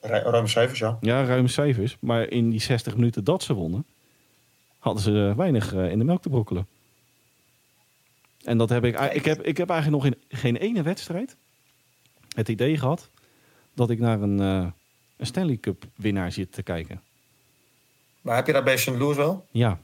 [0.00, 0.98] Ru- Ruim cijfers, ja.
[1.00, 1.96] Ja, ruime cijfers.
[2.00, 3.84] Maar in die 60 minuten dat ze wonnen,
[4.78, 6.66] hadden ze weinig eh, in de melk te brokkelen.
[8.44, 11.36] En dat heb ik, ik, heb, ik heb eigenlijk nog in geen ene wedstrijd
[12.34, 13.08] het idee gehad
[13.74, 14.66] dat ik naar een, eh,
[15.16, 17.00] een Stanley Cup winnaar zit te kijken.
[18.24, 18.86] Maar heb je dat bij St.
[18.88, 19.46] Louis wel?
[19.50, 19.78] Ja,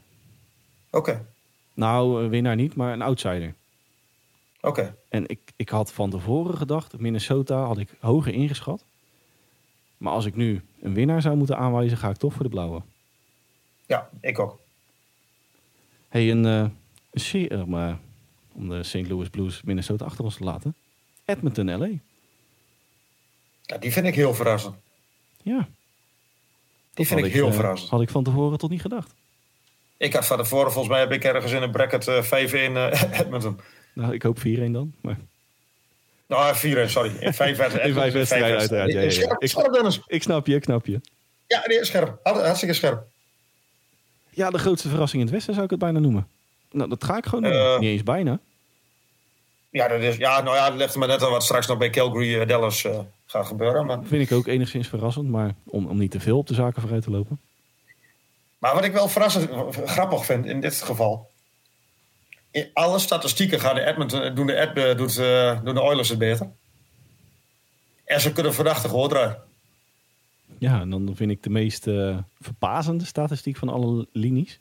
[0.91, 1.25] Oké,
[1.73, 3.53] nou, een winnaar niet, maar een outsider.
[4.61, 4.95] oké.
[5.09, 8.85] En ik, ik had van tevoren gedacht, Minnesota had ik hoger ingeschat.
[9.97, 12.81] Maar als ik nu een winnaar zou moeten aanwijzen, ga ik toch voor de blauwe.
[13.85, 14.59] Ja, ik ook.
[16.09, 16.65] Hey, een, eh,
[17.11, 17.93] serie om, eh,
[18.51, 19.07] om de St.
[19.09, 20.75] Louis Blues Minnesota achter ons te laten.
[21.25, 21.89] Edmonton LA.
[23.61, 24.75] Ja, die vind ik heel verrassend.
[25.43, 25.67] Ja.
[26.93, 27.89] Die vind ik heel eh, verrassend.
[27.91, 29.13] Had ik van tevoren tot niet gedacht.
[29.97, 32.77] Ik had van tevoren, volgens mij heb ik ergens in een bracket eh 5 in
[32.77, 33.59] eh, Edmonton.
[33.93, 34.93] Nou, ik hoop 4-1 dan.
[35.01, 35.17] Maar
[36.27, 37.11] Nou, 4 sorry.
[37.19, 38.57] In 5 wedstrijden.
[38.57, 39.09] Uiteraard, ja, ja, ja.
[39.09, 40.01] Scherp, Ik- scherp, Dennis.
[40.07, 41.01] ik snap je, ik snap je.
[41.47, 42.19] Ja, nee, scherp.
[42.23, 43.03] Hart- Hartstikke scherp.
[44.29, 46.27] Ja, de grootste verrassing in het Westen zou ik het bijna noemen.
[46.71, 47.51] Nou, dat ga ik gewoon doen.
[47.53, 47.79] Eh.
[47.79, 48.39] Niet eens bijna.
[49.69, 51.89] Ja, dat is, ja, nou ja, dat er maar net aan wat straks nog bij
[51.89, 52.99] Calgary eh, Dallas eh,
[53.31, 53.85] gaat gebeuren.
[53.85, 55.29] Maar, Vind ik ook enigszins verrassend.
[55.29, 57.39] Maar om, om niet te veel op de zaken vooruit te lopen.
[58.57, 59.49] maar wat ik wel verrassend,
[59.85, 61.29] grappig vind in dit geval.
[62.51, 65.15] In alle statistieken gaan de Edmonton, doen, de Ed, eh, doet,
[65.65, 66.49] doen de Oilers het beter.
[68.03, 69.37] En ze kunnen verdachten eruit.
[70.57, 74.59] Ja, en dan vind ik de meest eh, verbazende statistiek van alle linies.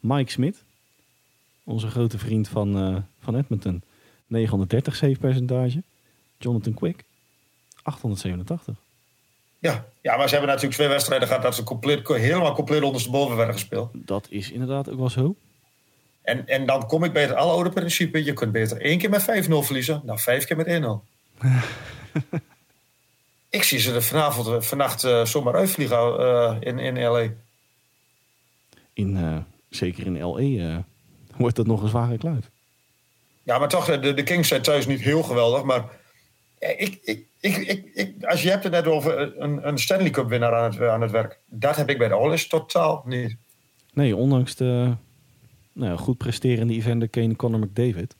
[0.00, 0.64] Mike Smith,
[1.64, 3.82] onze grote vriend van, eh, van Edmonton.
[4.26, 5.82] 930 save percentage.
[6.38, 7.04] Jonathan Quick,
[7.82, 8.74] 887.
[9.58, 9.86] Ja.
[10.00, 13.54] ja, maar ze hebben natuurlijk twee wedstrijden gehad dat ze compleet, helemaal compleet ondersteboven werden
[13.54, 13.90] gespeeld.
[13.92, 15.34] Dat is inderdaad ook wel zo.
[16.22, 18.24] En, en dan kom ik bij het aloude principe.
[18.24, 20.86] Je kunt beter één keer met 5-0 verliezen dan vijf keer met 1-0.
[23.58, 27.26] ik zie ze er vanavond, eh, vannacht eh, zomaar uitvliegen eh, in, in LA.
[28.92, 30.84] In, zeker in LA
[31.36, 32.50] wordt dat nog een zware kluif.
[33.42, 35.62] Ja, maar toch, de, de Kings zijn thuis niet heel geweldig.
[35.62, 35.99] Maar
[36.60, 40.54] ik, ik, ik, ik, als je hebt het net over een, een Stanley Cup winnaar
[40.54, 41.38] aan het, aan het werk.
[41.46, 43.36] Dat heb ik bij de Oilers totaal niet.
[43.92, 44.94] Nee, ondanks de
[45.72, 48.16] nou, goed presterende Evander Kane Conor McDavid.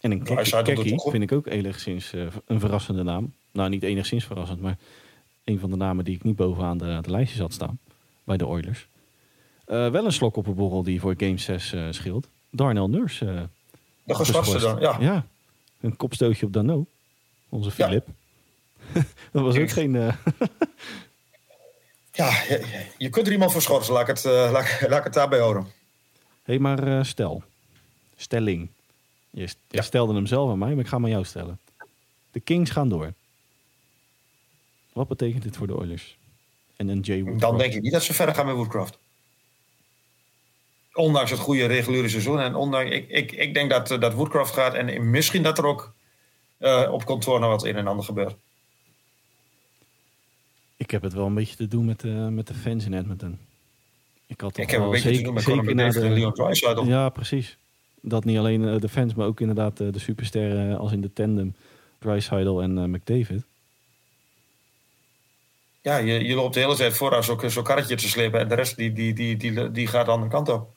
[0.00, 3.32] En een Kekkie vind ik ook enigszins uh, een verrassende naam.
[3.52, 4.78] Nou, niet enigszins verrassend, maar
[5.44, 7.78] een van de namen die ik niet bovenaan de, de lijstjes had staan
[8.24, 8.88] bij de Oilers.
[9.66, 12.28] Uh, wel een slok op een borrel die voor Game 6 uh, scheelt.
[12.50, 13.48] Darnell Nurse.
[14.02, 14.96] De geschorste dan, ja.
[15.00, 15.26] Ja,
[15.86, 16.86] een kopstootje op Dano.
[17.48, 18.06] Onze Philip.
[18.94, 19.02] Ja.
[19.32, 19.92] dat was ook geen...
[22.12, 23.92] ja, je, je, kunt er iemand voor schorsen.
[23.92, 25.62] Laat ik het, laat, laat ik het daarbij houden.
[25.62, 25.70] Hé,
[26.42, 27.42] hey, maar stel.
[28.16, 28.70] Stelling.
[29.30, 31.60] Je, stelde hem zelf aan mij, maar ik ga hem aan jou stellen.
[32.30, 33.12] De Kings gaan door.
[34.92, 36.18] Wat betekent dit voor de Oilers?
[36.76, 37.40] En een Jay Woodcraft?
[37.40, 38.98] Dan denk ik niet dat ze verder gaan met Woodcraft.
[40.96, 42.40] Ondanks het goede reguliere seizoen.
[42.40, 44.74] En ondanks, ik, ik, ik denk dat, dat Woodcraft gaat.
[44.74, 45.94] En misschien dat er ook
[46.60, 48.36] uh, op kantoor nog wat een en ander gebeurt.
[50.76, 53.38] Ik heb het wel een beetje te doen met, uh, met de fans in Edmonton.
[54.26, 56.84] Ik, had ik heb een beetje zeker, te doen met Conor McDavid en Leon Draisaitl.
[56.84, 57.56] Ja, precies.
[58.00, 61.54] Dat niet alleen de fans, maar ook inderdaad de supersterren als in de tandem.
[61.98, 63.44] Draisaitl en McDavid
[65.86, 68.40] ja, je, je loopt de hele tijd vooruit zo'n zo karretje te slepen.
[68.40, 70.75] En de rest die, die, die, die, die gaat de andere kant op.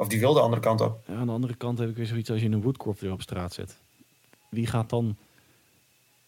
[0.00, 1.00] Of die wil de andere kant op.
[1.06, 3.22] Ja, aan de andere kant heb ik weer zoiets als je een Woodcroft weer op
[3.22, 3.76] straat zet.
[4.48, 5.16] Wie gaat dan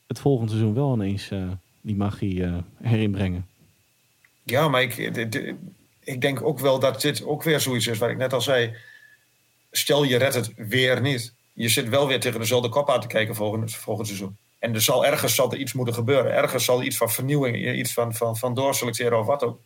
[0.06, 1.50] het volgende seizoen wel ineens uh,
[1.80, 3.46] die magie uh, erin brengen?
[4.42, 4.96] Ja, maar ik,
[6.00, 8.76] ik denk ook wel dat dit ook weer zoiets is wat ik net al zei.
[9.70, 11.32] Stel je redt het weer niet.
[11.52, 14.36] Je zit wel weer tegen dezelfde kop aan te kijken volgend, volgend seizoen.
[14.58, 16.32] En er zal ergens zal er iets moeten gebeuren.
[16.32, 19.60] Ergens zal iets van vernieuwing, iets van, van, van doorselecteren of wat ook.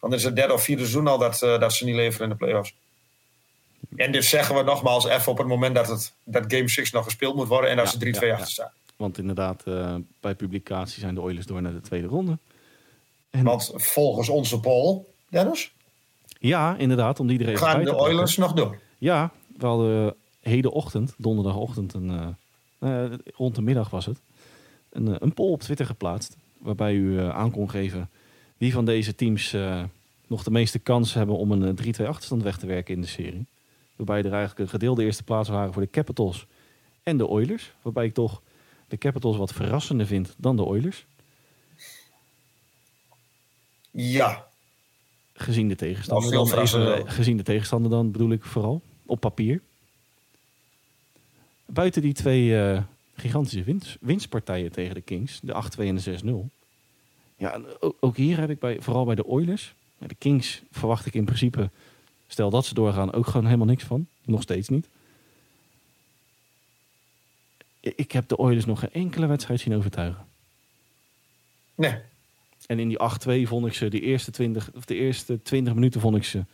[0.00, 2.30] Want het is het derde of vierde seizoen al dat, uh, dat ze niet leveren
[2.30, 2.74] in de playoffs.
[3.96, 7.04] En dit zeggen we nogmaals even op het moment dat, het, dat Game 6 nog
[7.04, 8.72] gespeeld moet worden en dat ze 3-2 ja, achter staan.
[8.96, 12.38] Want inderdaad, uh, bij publicatie zijn de Oilers door naar de tweede ronde.
[13.30, 13.44] En...
[13.44, 15.72] Want volgens onze poll, Dennis?
[16.38, 18.78] Ja, inderdaad, om die er even Gaan de Oilers nog door?
[18.98, 22.36] Ja, we hadden hedenochtend, donderdagochtend, een,
[22.80, 24.20] uh, uh, rond de middag was het,
[24.90, 26.36] een, eh, een poll op Twitter geplaatst.
[26.58, 28.10] Waarbij u aan kon geven
[28.56, 29.56] wie van deze teams
[30.26, 33.46] nog de meeste kans hebben om een 3-2 achterstand weg te werken in de serie.
[33.96, 36.46] Waarbij er eigenlijk een gedeelde eerste plaats waren voor de Capitals
[37.02, 37.72] en de Oilers.
[37.82, 38.42] Waarbij ik toch
[38.88, 41.06] de Capitals wat verrassender vind dan de Oilers.
[43.90, 44.46] Ja.
[45.32, 46.30] Gezien de tegenstander.
[46.30, 48.82] Dan gezien de tegenstander dan bedoel ik vooral.
[49.06, 49.60] Op papier
[51.66, 52.82] buiten die twee uh,
[53.14, 56.54] gigantische winst, winstpartijen tegen de Kings, de 8-2 en de 6-0.
[57.36, 57.60] Ja,
[58.00, 59.74] ook hier heb ik bij, vooral bij de Oilers.
[59.98, 61.70] De Kings verwacht ik in principe,
[62.26, 64.06] stel dat ze doorgaan, ook gewoon helemaal niks van.
[64.24, 64.88] Nog steeds niet.
[67.80, 70.26] Ik heb de Oilers nog geen enkele wedstrijd zien overtuigen.
[71.74, 71.98] Nee.
[72.66, 72.98] En in die
[73.44, 76.44] 8-2 vond ik ze de eerste 20, of de eerste 20 minuten vond ik ze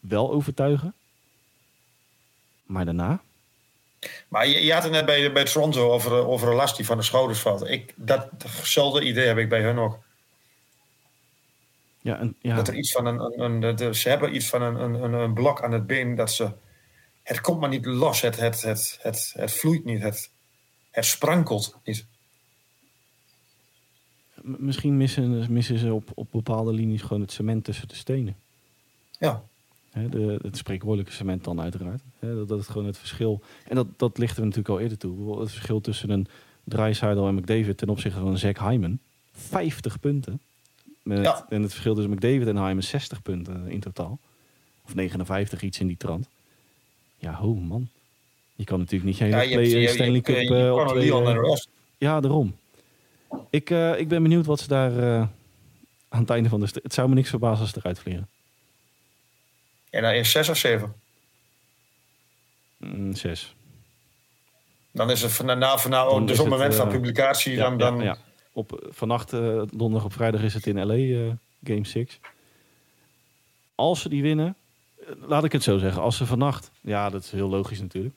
[0.00, 0.94] wel overtuigen.
[2.66, 3.20] Maar daarna
[4.28, 7.40] maar je, je, had het net bij, bij Toronto over, over die van de schouders
[7.40, 7.68] valt.
[7.68, 9.98] Ik, dat, datzelfde idee heb ik bij hun ook.
[12.00, 12.56] Ja, en, ja.
[12.56, 15.72] Dat er iets van een, een, een ze hebben iets van een, een, blok aan
[15.72, 16.50] het been dat ze.
[17.22, 20.30] Het komt maar niet los, het, het, het, het, het vloeit niet, het,
[20.90, 22.06] het sprankelt niet.
[24.42, 28.36] Misschien missen, missen ze op, op bepaalde linies gewoon het cement tussen de stenen.
[29.18, 29.42] Ja
[30.06, 32.02] de, het spreekwoordelijke cement dan uiteraard.
[32.18, 33.40] dat, dat is gewoon het verschil.
[33.64, 35.40] En dat, dat ligt er natuurlijk al eerder toe.
[35.40, 36.26] Het verschil tussen een
[36.64, 38.98] Dreisaitl en McDavid ten opzichte van een Zack Hyman.
[39.32, 40.40] 50 punten.
[41.08, 44.18] Met, En het verschil tussen McDavid en Hyman 60 punten in totaal.
[44.84, 46.28] Of 59, iets in die trant.
[47.16, 47.88] Ja, ho man.
[48.54, 51.56] Je kan natuurlijk niet geen ja, play, je, Stanley Cup je, uh, op twee, uh,
[51.98, 52.56] Ja, daarom.
[53.50, 55.26] Ik, uh, ik ben benieuwd wat ze daar uh,
[56.08, 56.68] aan het einde van de...
[56.82, 58.28] Het zou me niks verbazen als ze eruit vliegen.
[59.90, 60.94] En dan is 6 of 7?
[63.12, 63.54] 6.
[63.54, 63.58] Mm,
[64.90, 67.52] dan is het van, na, van, nou, dus op het moment van eh, publicatie.
[67.52, 68.02] Ja, dan, dan...
[68.02, 68.16] Ja,
[68.58, 71.32] Op, vannacht, uh, donderdag op vrijdag is het in LA, eh,
[71.64, 72.20] Game 6.
[73.74, 74.56] Als ze die winnen,
[75.20, 76.02] laat ik het zo zeggen.
[76.02, 78.14] Als ze vannacht, ja, dat is heel logisch natuurlijk.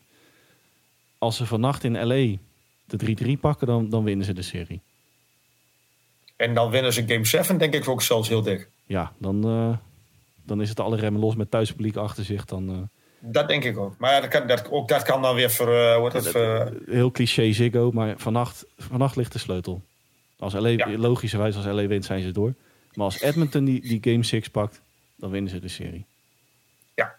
[1.18, 2.38] Als ze vannacht in LA
[2.86, 4.82] de 3-3 pakken, dan, dan winnen ze de serie.
[6.36, 8.70] En dan winnen ze Game 7, denk ik ook zelfs heel dik.
[8.86, 9.42] Ja, dan,
[10.46, 12.46] dan is het alle remmen los met thuispubliek achter zich.
[12.46, 12.78] Dan, uh...
[13.20, 13.98] Dat denk ik ook.
[13.98, 16.74] Maar dat kan, dat, ook dat kan dan weer ver, uh, wordt het, ver...
[16.86, 19.82] Heel cliché Ziggo, maar vannacht, vannacht ligt de sleutel.
[20.42, 20.98] Als LA, ja.
[20.98, 22.54] Logischerwijs als LA wint zijn ze door.
[22.94, 24.82] Maar als Edmonton die, die Game 6 pakt,
[25.16, 26.06] dan winnen ze de serie.
[26.94, 27.16] Ja,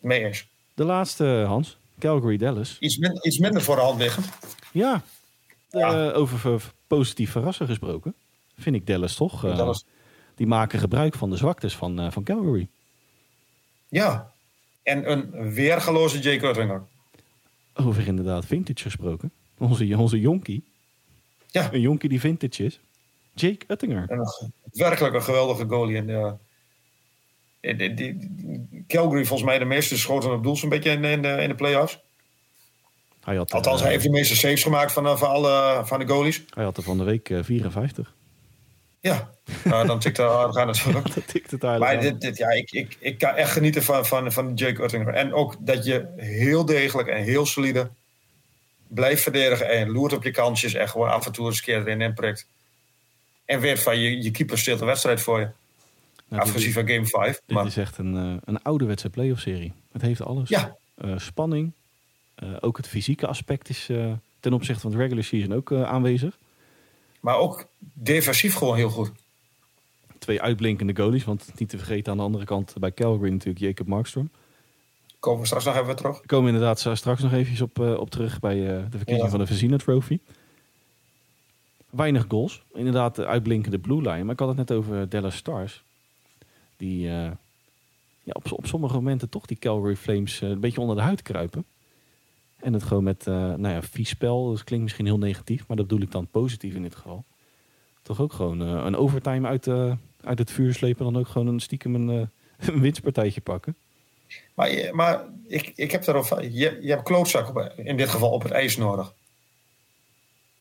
[0.00, 0.46] mee eens.
[0.74, 1.76] De laatste, Hans.
[1.98, 2.76] Calgary Dallas.
[2.80, 4.28] Iets, min, iets minder voor de hand liggend.
[4.72, 5.02] Ja,
[5.70, 6.10] Ja.
[6.10, 8.14] eh, over ver- positief verrassen gesproken.
[8.58, 9.44] Vind ik Dallas toch.
[9.44, 9.84] eh, Dallas.
[10.34, 12.68] Die maken gebruik van de zwaktes van, eh, van Calgary.
[13.88, 14.32] Ja.
[14.82, 16.82] En een weergeloze Jake Uttinger.
[17.74, 19.30] Over inderdaad vintage gesproken.
[19.58, 20.64] Onze, onze jonkie.
[21.54, 21.72] Ja.
[21.72, 22.80] Een jonkie die vintage is.
[23.34, 24.28] Jake Uttinger.
[24.72, 25.96] Werkelijk een geweldige goalie.
[25.96, 26.32] En, eh,
[27.78, 31.22] die, die, die- Calgary volgens mij de meeste schoten op doel zo'n beetje in, in,
[31.22, 32.02] de, in de play-offs.
[33.20, 35.98] Hij had, Althans, eh, hij heeft de meeste saves gemaakt van, eh, van alle van
[35.98, 36.44] de goalies.
[36.54, 38.14] hij had er van de week eh, 54.
[39.00, 39.30] Ja,
[39.64, 41.14] nou, dan tikt het aardig aan natuurlijk.
[41.14, 44.32] Dat tikt het aardig Maar dit, ja, ik, ik, ik kan echt genieten van, van,
[44.32, 45.14] van Jake Uttinger.
[45.14, 47.90] En ook dat je heel degelijk en heel solide
[48.94, 49.68] blijft verdedigen.
[49.68, 52.46] En loert op je kansjes en gewoon af en toe eens een keer erin inprikt.
[53.44, 55.48] En weet van je, je keeper steelt de wedstrijd voor je.
[56.28, 57.40] Nou, Afgezien van game 5.
[57.46, 59.72] dit Maar is echt een, eh, een ouderwetse playoff serie.
[59.92, 60.48] Het heeft alles.
[60.48, 60.76] Ja.
[60.94, 61.72] Eh, spanning.
[62.34, 63.90] Eh, ook het fysieke aspect is
[64.40, 66.38] ten opzichte van de regular season ook aanwezig.
[67.20, 69.12] Maar ook defensief gewoon heel goed.
[70.18, 71.24] Twee uitblinkende goalies.
[71.24, 74.30] Want niet te vergeten aan de andere kant bij Calgary natuurlijk Jacob Markstrom.
[75.24, 76.20] Komen we straks nog even terug.
[76.20, 79.28] We komen inderdaad straks nog even op, eh, op terug bij eh, de verkiezing Ja.
[79.28, 80.18] van de Vezina Trophy.
[81.90, 82.64] Weinig goals.
[82.72, 84.22] Inderdaad, de uitblinkende blue line.
[84.24, 85.84] Maar ik had het net over Dallas Stars.
[86.76, 87.30] Die eh,
[88.22, 91.64] ja, op, op sommige momenten toch die Calgary Flames een beetje onder de huid kruipen.
[92.56, 94.48] En het gewoon met, nou ja, vies spel.
[94.48, 97.24] Dat klinkt misschien heel negatief, maar dat bedoel ik dan positief in dit geval.
[98.02, 99.68] Toch ook gewoon een overtime uit,
[100.20, 101.04] uit het vuur slepen.
[101.04, 102.08] Dan ook gewoon een stiekem een,
[102.66, 103.76] een winstpartijtje pakken.
[104.54, 106.42] Maar, je- maar ik, ik heb daarover.
[106.44, 109.12] Je, je hebt klootzak op, in dit geval op het ijs nodig.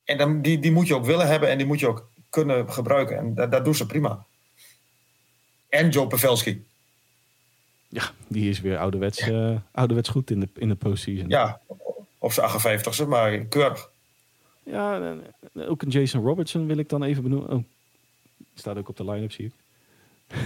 [0.03, 2.71] En dan, die, die moet je ook willen hebben en die moet je ook kunnen
[2.71, 3.17] gebruiken.
[3.17, 4.25] En dat, dat doen ze prima.
[5.69, 6.65] En Joe Pavelski.
[7.87, 11.29] Ja, die is weer ouderwets, eh, ouderwets goed in de, in de postseason.
[11.29, 11.61] Ja,
[12.17, 13.89] op zijn 58ste, maar keurig.
[14.63, 17.49] Ja, en, eh, ook een Jason Robertson wil ik dan even benoemen.
[17.51, 17.63] Oh,
[18.55, 19.53] staat ook op de line-up, zie ik.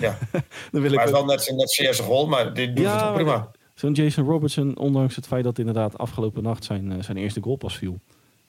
[0.02, 0.18] Ja.
[0.72, 3.52] Dan wil Maar ik wel net, net zijn rol, maar die doet Ja, het prima.
[3.74, 7.56] Zo'n Jason Robertson, ondanks het feit dat inderdaad afgelopen nacht zijn, eh, zijn eerste goal
[7.56, 8.00] pas viel.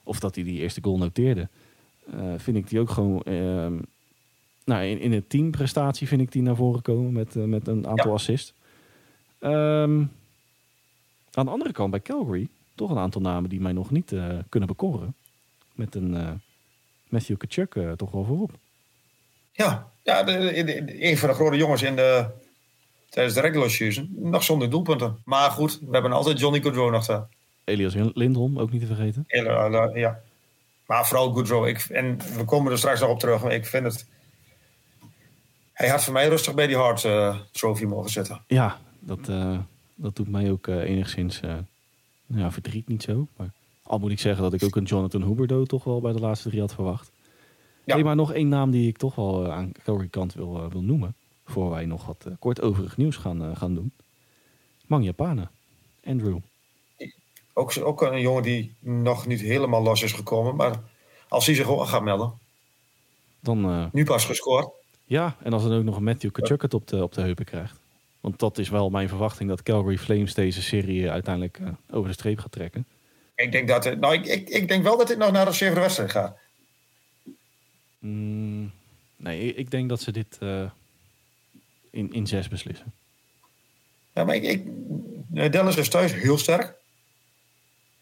[0.03, 1.49] Of dat hij die eerste goal noteerde.
[2.12, 3.22] eh, vind ik die ook gewoon...
[3.22, 3.79] ehm,
[4.64, 7.87] nou, in, in het teamprestatie vind ik die naar voren komen met, eh, met een
[7.87, 8.12] aantal Ja.
[8.12, 8.53] assists.
[9.39, 10.03] Ehm,
[11.33, 14.12] aan de andere kant bij Calgary toch een aantal namen die mij nog niet
[14.49, 15.14] kunnen bekoren.
[15.74, 16.41] Met een
[17.09, 18.51] Matthew Kachuk toch wel voorop.
[19.53, 22.27] Ja, ja de, de- de- een van de grote jongens in de,
[23.11, 24.09] tijdens de regular season.
[24.17, 25.19] Nog zonder doelpunten.
[25.25, 27.23] Maar goed, we hebben altijd Johnny Goodrow nog te.
[27.65, 29.25] Elias Lindholm, ook niet te vergeten.
[29.27, 30.21] Hele- ja.
[30.87, 31.67] Maar vooral Goodrow.
[31.67, 33.43] Ik, en we komen er straks nog op terug.
[33.43, 34.07] Maar ik vind het...
[35.73, 38.43] Hij had voor mij rustig bij die Hart eh, Trophy mogen zitten.
[38.47, 39.59] Ja, dat, eh,
[39.95, 41.55] dat doet mij ook eh, enigszins eh,
[42.27, 43.27] nou ja, verdriet niet zo.
[43.37, 43.51] Maar
[43.83, 46.49] al moet ik zeggen dat ik ook een Jonathan Huberdeau toch wel bij de laatste
[46.49, 47.11] drie had verwacht.
[47.89, 47.95] Ja.
[47.95, 50.70] Hey, maar nog één naam die ik toch wel eh, aan Calgary kant wil, eh,
[50.70, 51.14] wil noemen.
[51.45, 53.93] Voor wij nog wat eh, kort overig nieuws gaan, gaan doen.
[54.86, 55.49] Mang Japane.
[56.05, 56.39] Andrew.
[57.53, 60.57] Ook, ook een jongen die nog niet helemaal los is gekomen.
[60.57, 60.80] Maar
[61.28, 62.32] als hij zich gewoon gaat melden.
[63.41, 64.68] Dan, Nu pas gescoord.
[65.05, 67.45] ja, en als dan ook nog een Matthew Kachuk het op de, op de heupen
[67.45, 67.80] krijgt.
[68.20, 71.61] Want dat is wel mijn verwachting dat Calgary Flames deze serie uiteindelijk
[71.91, 72.86] over de streep gaat trekken.
[73.34, 75.80] Ik denk, dat nou, ik, ik, ik denk wel dat dit nog naar de zevende
[75.80, 76.36] wedstrijd gaat.
[77.99, 78.71] Mm,
[79.17, 80.71] nee, ik- denk dat ze dit eh,
[81.91, 82.93] in, in zes beslissen.
[84.13, 84.63] Ja, maar ik, ik,
[85.53, 86.75] Dallas is thuis heel sterk.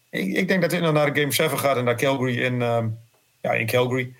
[0.09, 2.89] Ik, ik denk dat dit nog naar Game 7 gaat en naar Calgary in, ehm,
[3.41, 4.13] ja, in Calgary.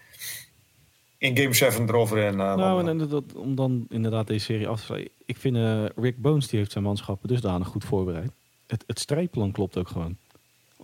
[1.18, 2.40] In Game 7 erover in.
[2.40, 5.12] eh, nou, en, dat, om dan inderdaad deze serie af te sluiten.
[5.26, 8.32] Ik vind eh, Rick Bones, die heeft zijn manschappen dusdanig goed voorbereid.
[8.68, 10.18] Het, het strijdplan klopt ook gewoon.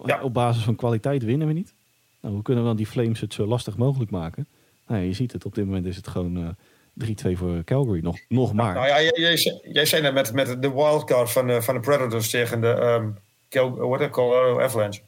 [0.06, 0.22] Ja.
[0.22, 1.74] Op basis van kwaliteit winnen we niet.
[2.20, 4.48] Nou, hoe kunnen we dan die Flames het zo lastig mogelijk maken?
[4.88, 6.50] Nou, ja, je ziet het, op dit moment is het gewoon eh
[7.34, 8.00] 3-2 voor Calgary.
[8.00, 8.74] Nog, nog maar.
[8.74, 11.74] Nou ja, jij, jij, zei- jij zei net met, met de wildcard van, de- van
[11.74, 13.10] de Predators tegen de ehm
[13.50, 13.74] Cal,
[14.10, 15.02] Colorado Avalanche.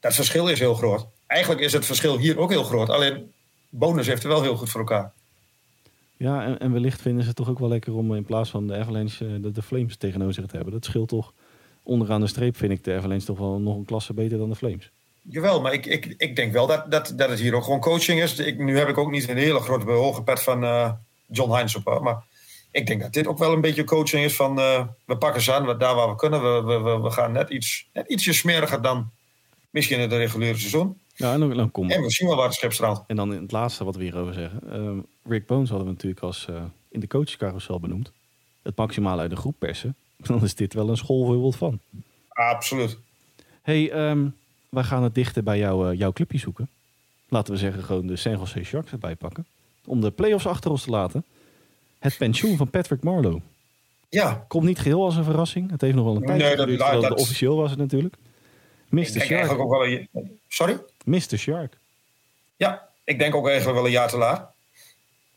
[0.00, 1.06] Dat verschil is heel groot.
[1.26, 2.88] Eigenlijk is het verschil hier ook heel groot.
[2.90, 3.32] Alleen
[3.68, 5.12] Bonus heeft er wel heel goed voor elkaar.
[6.16, 8.66] Ja, en, en wellicht vinden ze het toch ook wel lekker om in plaats van
[8.66, 10.72] de Avalanche eh, de, de Flames tegenover zich te hebben.
[10.74, 11.32] Dat scheelt toch.
[11.82, 14.56] Onderaan de streep vind ik de Avalanche toch wel nog een klasse beter dan de
[14.56, 14.90] Flames.
[15.28, 18.20] Jawel, maar ik, ik, ik denk wel dat, dat, dat het hier ook gewoon coaching
[18.22, 18.38] is.
[18.38, 20.92] Ik, nu heb ik ook niet een hele grote hoge pet van eh,
[21.26, 22.00] John Hines op.
[22.02, 22.22] Maar
[22.70, 24.58] ik denk dat dit ook wel een beetje coaching is van...
[24.58, 26.42] eh, we pakken ze aan daar waar we kunnen.
[26.42, 29.10] We, we, we, we gaan net, iets, net ietsje smeriger dan
[29.70, 30.98] misschien in het reguliere seizoen.
[31.16, 33.04] Ja, en dan, dan kom En we zien wel waar het schip straalt.
[33.06, 34.60] En dan in het laatste wat we hierover zeggen.
[34.70, 34.98] Ehm,
[35.32, 38.12] Rick Bones hadden we natuurlijk als eh, in de coachcarousel benoemd.
[38.62, 39.96] Het maximale uit de groep persen.
[40.26, 41.80] Dan is dit wel een schoolvoorbeeld van.
[42.28, 42.98] absoluut.
[43.62, 44.28] hey, ehm,
[44.74, 46.68] wij gaan het dichter bij jou, eh, jouw clubje zoeken.
[47.28, 49.46] Laten we zeggen gewoon de San Jose Sharks erbij pakken.
[49.86, 51.24] Om de playoffs achter ons te laten.
[51.98, 53.40] Het pensioen van Patrick Marlowe.
[54.08, 55.70] Ja, Komt niet geheel als een verrassing.
[55.70, 58.14] Het heeft nog wel een tijd Nee, dat- geduurd dat- officieel was het natuurlijk.
[58.88, 59.00] Mr.
[59.00, 59.58] ik denk Shark.
[59.58, 60.08] ook wel een...
[60.48, 60.78] Sorry?
[61.04, 61.36] Mr.
[61.38, 61.76] Shark.
[62.56, 64.52] Ja, ik denk ook eigenlijk wel een jaar te laat.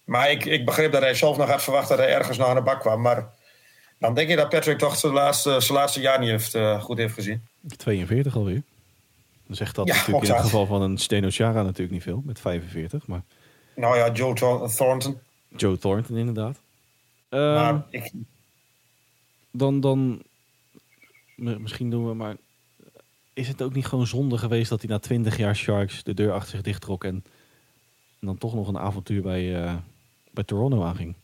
[0.03, 2.55] Maar ik, ik begreep dat hij zelf nog had verwacht dat hij ergens nog aan
[2.55, 3.01] de bak kwam.
[3.01, 3.33] Maar
[3.99, 6.97] dan denk je dat Patrick toch zijn laatste, zijn laatste jaar niet heeft, eh, goed
[6.97, 7.41] heeft gezien.
[7.77, 8.61] 42 alweer.
[9.47, 12.21] Dan zegt dat Ja, natuurlijk in het geval van een Steno Chara natuurlijk niet veel.
[12.25, 13.07] Met 45.
[13.07, 13.21] Maar
[13.75, 15.17] Nou ja, Joe Thor- Thornton.
[15.55, 16.59] Joe Thornton inderdaad.
[17.29, 18.11] Ehm, Maar ik,
[19.51, 20.21] dan, dan
[21.35, 22.35] misschien doen we maar.
[23.33, 26.31] Is het ook niet gewoon zonde geweest dat hij na 20 jaar Sharks de deur
[26.31, 27.23] achter zich dicht trok en,
[28.19, 29.75] en dan toch nog een avontuur bij, eh,
[30.31, 31.15] bij Toronto aanging?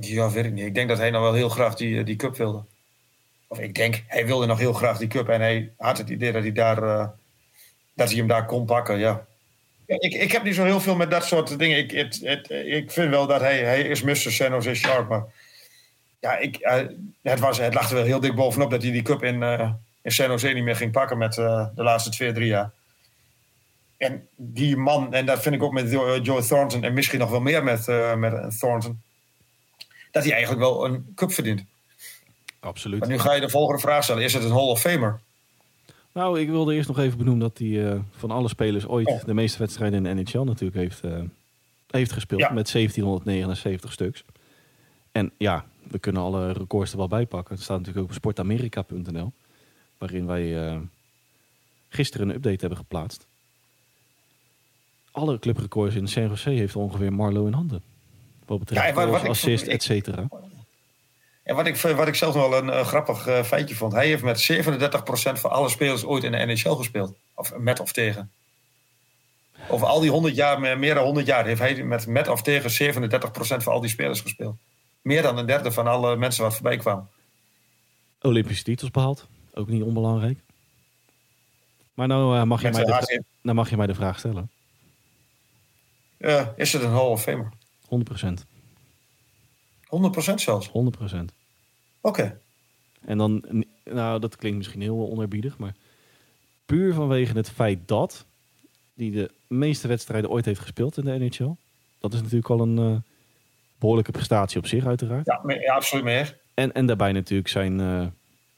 [0.00, 0.64] ja, weet ik niet.
[0.64, 2.62] Ik denk dat hij nog wel heel graag die, eh, die cup wilde.
[3.48, 5.28] Of ik denk, hij wilde nog heel graag die cup.
[5.28, 7.08] En hij had het idee dat hij, daar, eh,
[7.94, 9.26] dat hij hem daar kon pakken, ja.
[9.86, 11.78] Ik, ik heb niet zo heel veel met dat soort dingen.
[11.78, 11.92] Ik,
[12.48, 14.16] ik vind wel dat hij, hij is Mr.
[14.16, 15.08] San Jose Shark.
[15.08, 15.24] Maar
[16.20, 16.86] ja, ik, eh,
[17.22, 19.72] het, was, het lag er wel heel dik bovenop dat hij die cup in, eh,
[20.02, 22.70] in San Jose niet meer ging pakken met de laatste twee, drie jaar.
[23.96, 25.90] En die man, en dat vind ik ook met
[26.22, 27.86] Joe Thornton en misschien nog wel meer met,
[28.16, 29.02] met Thornton,
[30.10, 31.64] dat hij eigenlijk wel een cup verdient.
[32.60, 33.00] Absoluut.
[33.00, 35.20] Maar nu ga je de volgende vraag stellen: is het een Hall of Famer?
[36.12, 39.24] Nou, ik wilde eerst nog even benoemen dat hij eh, van alle spelers ooit Oh.
[39.24, 41.20] de meeste wedstrijden in de NHL natuurlijk heeft, eh,
[41.90, 42.40] heeft gespeeld.
[42.40, 42.50] Ja.
[42.52, 44.24] Met 1779 stuks.
[45.12, 47.54] En ja, we kunnen alle records er wel bij pakken.
[47.54, 49.32] Het staat natuurlijk ook op sportamerika.nl.
[49.98, 50.76] Waarin wij eh,
[51.88, 53.26] gisteren een update hebben geplaatst.
[55.10, 57.82] Alle clubrecords in San Jose heeft ongeveer Marlo in handen.
[58.46, 60.28] Wat betreft Ja, en wat- wat assist, et cetera.
[61.48, 64.06] En wat ik, wat ik zelf nog wel een eh, grappig eh, feitje vond: hij
[64.06, 67.14] heeft met 37% van alle spelers ooit in de NHL gespeeld.
[67.34, 68.30] Of met of tegen.
[69.68, 72.94] Over al die 100 jaar, meer dan 100 jaar, heeft hij met, met of tegen
[72.94, 73.12] 37%
[73.62, 74.56] van al die spelers gespeeld.
[75.02, 77.08] Meer dan een derde van alle mensen wat voorbij kwamen.
[78.20, 79.26] Olympische titels behaald.
[79.54, 80.38] Ook niet onbelangrijk.
[81.94, 84.50] Maar nou, eh, mag, je mij de, nou mag je mij de vraag stellen.
[86.56, 87.52] Is het een Hall of Famer?
[87.88, 88.57] 100%.
[89.88, 90.68] 100% zelfs.
[90.68, 90.72] 100%.
[92.00, 92.40] Oké.
[93.00, 95.74] En dan, nou, dat klinkt misschien heel onerbiedig, maar
[96.66, 98.26] puur vanwege het feit dat
[98.94, 101.54] die de meeste wedstrijden ooit heeft gespeeld in de NHL.
[101.98, 102.96] Dat is natuurlijk al een eh,
[103.78, 105.26] behoorlijke prestatie op zich, uiteraard.
[105.26, 106.38] Ja, ja, absoluut meer.
[106.54, 108.06] En, en daarbij natuurlijk zijn eh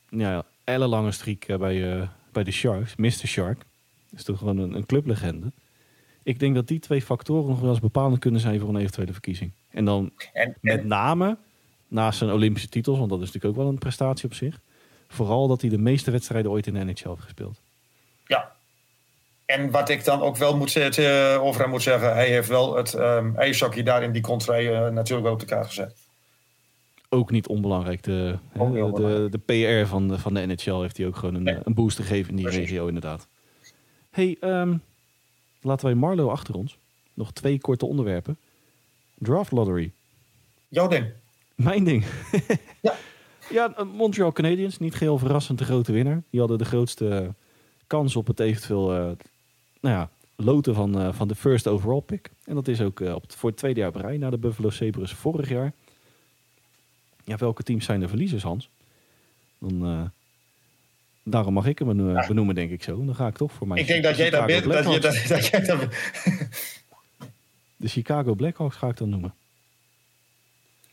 [0.09, 3.11] ja, ellenlange streak eh, bij, bij de Sharks, Mr.
[3.11, 3.63] Shark.
[4.11, 5.53] is toch gewoon een, een clublegende.
[6.23, 9.13] Ik denk dat die twee factoren nog wel eens bepalend kunnen zijn voor een eventuele
[9.13, 9.53] verkiezing.
[9.71, 11.37] En dan En, met name
[11.89, 14.61] naast zijn Olympische titels, want dat is natuurlijk ook wel een prestatie op zich.
[15.09, 17.61] Vooral dat hij de meeste wedstrijden ooit in de NHL heeft gespeeld.
[18.27, 18.59] ja.
[19.47, 22.49] En wat ik dan ook wel moet, zeggen- eh, over hem moet zeggen, hij heeft
[22.49, 25.97] wel het um, ijshockey daar in die contrai eh, natuurlijk wel op de kaart gezet.
[27.09, 28.03] Ook niet onbelangrijk.
[28.03, 29.33] De, Ook de, onbelangrijk.
[29.33, 29.39] de
[29.83, 31.59] PR van de, van de NHL heeft hij ook gewoon een, Nee.
[31.65, 32.61] een boost gegeven in die Precies.
[32.69, 33.27] regio, inderdaad.
[34.11, 34.77] hey, ehm,
[35.61, 36.79] laten wij Marlo achter ons.
[37.15, 38.39] Nog twee korte onderwerpen.
[39.15, 39.93] Draft lottery.
[40.69, 41.07] Jouw ding.
[41.55, 42.05] Mijn ding.
[42.83, 42.95] Ja.
[43.51, 46.23] ja, Montreal Canadiens, niet geheel verrassend de grote winnaar.
[46.31, 47.29] Die hadden de grootste eh,
[47.87, 49.03] kans op het eventueel eh,
[49.81, 52.31] nou ja, loten van, eh, van de first overall pick.
[52.45, 54.71] En dat is ook op het, voor het tweede jaar op rij na de Buffalo
[54.71, 55.73] Sabres vorig jaar.
[57.25, 58.71] Ja, welke teams zijn de verliezers, Hans?
[59.59, 60.11] Dan,
[61.31, 62.27] daarom mag ik hem beno- Ja.
[62.27, 63.05] benoemen, denk ik zo.
[63.05, 64.65] Dan ga ik toch voor mijn Ik denk dat jij daar bent.
[64.65, 65.89] Dat je, dat, dat jij daar
[67.77, 69.35] De Chicago Blackhawks ga ik dan noemen.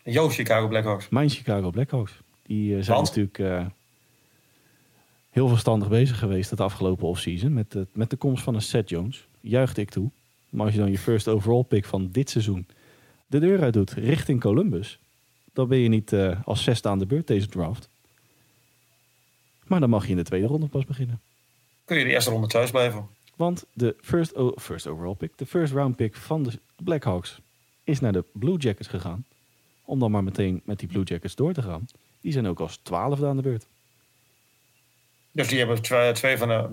[0.03, 1.09] Jouw Chicago Blackhawks.
[1.09, 2.11] Mijn Chicago Blackhawks.
[2.45, 3.07] Die eh, zijn Want?
[3.07, 3.65] natuurlijk eh,
[5.31, 7.53] heel verstandig bezig geweest het afgelopen offseason.
[7.53, 9.27] Met, de- met de komst van een Seth Jones.
[9.41, 10.09] Juichte ik toe.
[10.49, 12.67] Maar als je dan je first overall pick van dit seizoen
[13.27, 14.99] de deur uit doet richting Columbus.
[15.53, 17.89] Dan ben je niet eh, als zesde aan de beurt deze draft.
[19.67, 21.21] Maar dan mag je in de tweede ronde pas beginnen.
[21.85, 23.07] Kun je de eerste ronde thuis blijven?
[23.35, 27.39] Want de first, first overall pick, de first round pick van de Blackhawks
[27.83, 29.25] is naar de Blue Jackets gegaan.
[29.85, 31.87] Om dan maar meteen met die Blue Jackets door te gaan.
[32.21, 33.67] Die zijn ook als twaalfde aan de beurt.
[35.31, 36.69] Dus die hebben twee, twee van de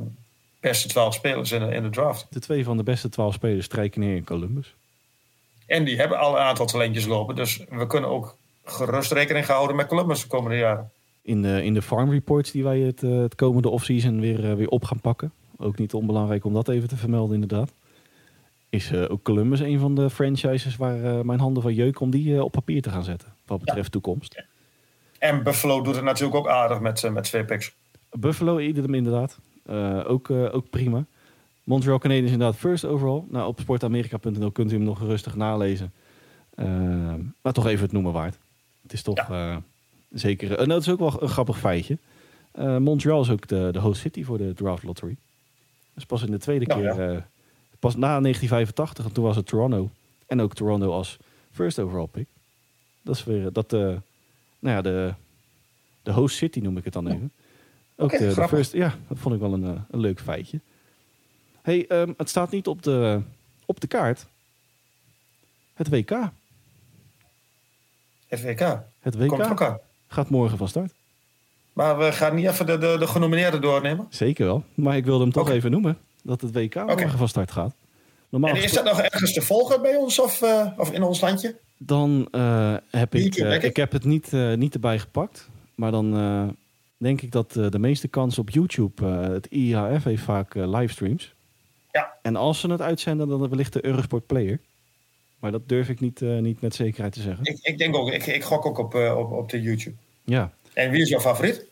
[0.61, 2.27] beste twaalf spelers in de, in de draft.
[2.31, 4.75] De twee van de beste twaalf spelers strijken neer in Columbus.
[5.67, 7.35] En die hebben al een aantal talentjes lopen.
[7.35, 10.93] Dus we kunnen ook gerust rekening houden met Columbus de komende jaren.
[11.25, 14.57] In de, in de farm reports die wij het, eh, het komende offseason weer, eh,
[14.57, 15.33] weer op gaan pakken.
[15.57, 17.73] Ook niet onbelangrijk om dat even te vermelden inderdaad.
[18.69, 22.45] Is eh, ook Columbus een van de franchises waar mijn handen van jeuken om die
[22.45, 23.29] op papier te gaan zetten.
[23.47, 24.45] Wat betreft toekomst.
[25.19, 27.75] En Buffalo doet het natuurlijk ook aardig met, met twee picks.
[28.11, 29.39] Buffalo inderdaad.
[30.07, 31.05] Ook, ook prima.
[31.65, 33.23] Montreal Canadiens inderdaad first overall.
[33.29, 35.93] Nou, op sportamerika.nl kunt u hem nog rustig nalezen.
[37.43, 38.39] Maar toch even het noemen waard.
[38.83, 39.29] Het is toch
[40.15, 40.59] zeker...
[40.59, 41.99] En dat is ook wel een grappig feitje.
[42.53, 45.17] Eh, Montreal is ook de, de host city voor de draft lottery.
[45.95, 46.91] Dus pas in de tweede Nou, keer...
[46.91, 47.23] eh,
[47.79, 49.91] pas na 1985, en toen was het Toronto.
[50.27, 51.17] En ook Toronto als
[51.51, 52.27] first overall pick.
[53.03, 53.53] Dat is weer...
[53.53, 53.81] Dat, eh,
[54.59, 55.15] nou ja, de,
[56.03, 57.33] de host city noem ik het dan even.
[57.97, 58.73] Ook de, first...
[58.73, 60.61] Ja, dat vond ik wel een, eh, een leuk feitje.
[61.63, 63.21] hey, ehm, het staat niet op de,
[63.67, 64.27] op de kaart.
[65.75, 66.11] Het WK.
[68.27, 68.83] Het WK.
[69.01, 69.79] Het WK.
[70.15, 70.93] Gaat morgen van start.
[71.73, 74.07] Maar we gaan niet even de, de, de genomineerden doornemen.
[74.11, 74.65] Zeker wel.
[74.75, 75.99] Maar ik wilde hem toch even noemen.
[76.23, 77.75] Dat het WK morgen van start gaat.
[78.29, 81.21] Normaal En is dat nog ergens te volgen bij ons of, eh, of in ons
[81.21, 81.57] landje?
[81.79, 83.63] Dan eh, heb ik, eh, ik.
[83.63, 85.49] ik heb het niet, niet erbij gepakt.
[85.75, 86.57] Maar dan
[86.97, 91.35] denk ik dat de meeste kans op YouTube, het IHF heeft vaak livestreams.
[91.91, 92.13] Ja.
[92.23, 94.61] En als ze het uitzenden, dan wellicht de Eurosport Player.
[95.45, 97.45] Maar dat durf ik niet, eh, niet met zekerheid te zeggen.
[97.45, 99.97] Ik, ik denk ook, ik, ik gok ook op, eh, op, op de YouTube.
[100.25, 100.53] Ja.
[100.73, 101.67] En wie is jouw favoriet?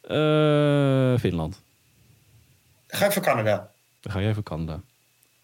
[0.00, 1.62] Eh, Finland.
[2.86, 3.72] Dan ga ik voor Canada.
[4.00, 4.80] Dan ga jij voor Canada.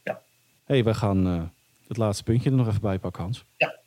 [0.03, 0.23] Ja.
[0.65, 1.53] hey, wij gaan
[1.89, 3.45] het laatste puntje er nog even bij pakken, Hans.
[3.57, 3.79] Ja.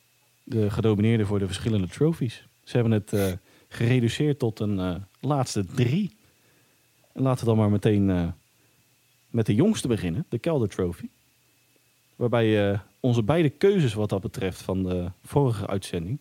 [0.42, 2.46] De gedomineerden voor de verschillende trophies.
[2.64, 3.38] Ze hebben het
[3.68, 6.16] gereduceerd tot een laatste drie.
[7.12, 8.34] En laten we dan maar meteen
[9.30, 11.08] met de jongste beginnen, de Kelder Trophy.
[12.16, 16.18] Waarbij eh, onze beide keuzes wat dat betreft van de vorige uitzending...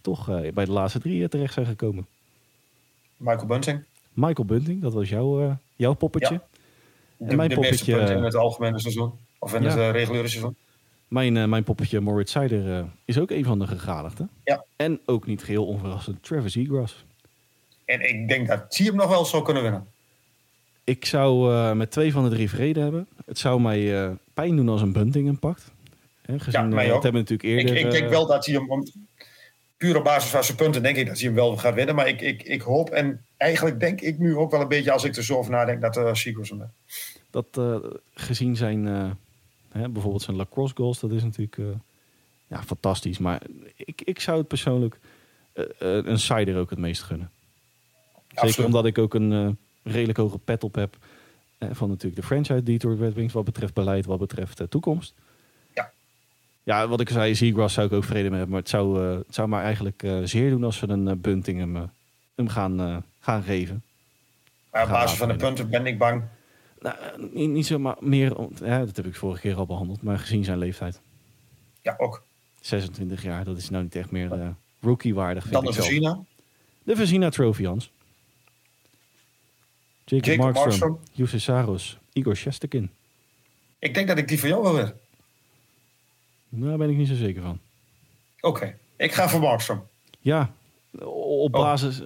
[0.00, 2.06] toch eh, bij de laatste drie eh, terecht zijn gekomen.
[3.16, 3.84] Michael Bunting.
[4.12, 6.34] Michael Bunting, dat was jouw, eh, jouw poppetje.
[6.34, 6.42] Ja.
[7.16, 9.12] De, En mijn de meeste poppetje, punten in het algemene seizoen.
[9.38, 9.68] Of in Ja.
[9.68, 10.56] het reguliere seizoen.
[11.08, 14.30] Mijn, mijn poppetje Moritz Seider is ook een van de gegadigden.
[14.44, 14.64] Ja.
[14.76, 17.04] En ook niet geheel onverrassend Travis Eagras.
[17.84, 19.86] En ik denk dat hij hem nog wel zou kunnen winnen.
[20.84, 23.06] Ik zou met twee van de drie vrede hebben.
[23.26, 25.70] Het zou mij pijn doen als een Bunting hem pakt.
[26.26, 27.02] Hè, gezien, Ja, eh, mij dat ook.
[27.02, 27.84] hebben we natuurlijk Ik, eerder...
[27.86, 28.82] ik denk eh, wel dat hij hem,
[29.76, 31.94] puur op basis van zijn punten, denk ik dat hij hem wel gaat winnen.
[31.94, 35.04] Maar ik, ik, ik hoop, en eigenlijk denk ik nu ook wel een beetje, als
[35.04, 36.70] ik er zo over nadenk, dat uh, Seagulls hem wint.
[37.30, 37.76] dat eh,
[38.14, 39.10] gezien zijn, eh,
[39.72, 41.64] hè, bijvoorbeeld zijn lacrosse goals, dat is natuurlijk eh,
[42.46, 43.18] ja, fantastisch.
[43.18, 43.42] Maar
[43.76, 44.98] ik, ik zou het persoonlijk
[45.52, 47.30] eh, eh, een Seider ook het meest gunnen.
[48.28, 48.66] Zeker Absoluut.
[48.66, 50.96] omdat ik ook een eh, redelijk hoge pet op heb.
[51.58, 53.32] eh, van natuurlijk de franchise Detroit Red Wings.
[53.32, 55.14] Wat betreft beleid, wat betreft eh, toekomst.
[56.66, 56.88] Ja.
[56.88, 58.48] Wat ik zei, Seagrass zou ik ook vrede mee hebben.
[58.48, 61.14] Maar het zou, eh, het zou mij eigenlijk eh, zeer doen als we een eh,
[61.16, 61.90] Bunting hem,
[62.34, 63.82] hem gaan, gaan geven.
[64.70, 66.22] Maar op basis van de punten ben ik bang.
[66.80, 66.96] Nou,
[67.32, 70.02] niet, niet zomaar meer, ja, dat heb ik vorige keer al behandeld.
[70.02, 71.00] Maar gezien zijn leeftijd.
[71.82, 72.22] Ja, ook.
[72.60, 75.48] 26 jaar, dat is nou niet echt meer rookie-waardig.
[75.48, 75.72] Dan de.
[75.72, 76.18] Vezina.
[76.82, 77.90] De Vezina Trophy, Hans.
[80.04, 81.40] Jacob, Jacob Markstrom, Markstrom.
[81.40, 82.90] Saros, Igor Shesterkin.
[83.78, 84.92] Ik denk dat ik die voor jou wil.
[86.64, 87.60] Daar ben ik niet zo zeker van.
[88.40, 89.86] Oké, ik ga voor Markstrom.
[90.20, 90.54] Ja,
[91.04, 91.62] op Oh.
[91.62, 92.02] basis...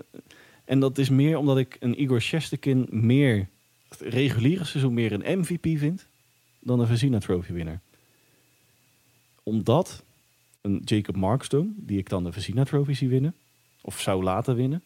[0.65, 3.49] En dat is meer omdat ik een Igor Shesterkin meer...
[3.89, 6.07] het reguliere seizoen meer een MVP vind...
[6.61, 7.81] dan een Vezina Trophy winnaar.
[9.43, 10.03] Omdat
[10.61, 11.75] een Jacob Markstrom...
[11.77, 13.35] die ik dan de Vezina Trophy zie winnen...
[13.81, 14.83] of zou laten winnen...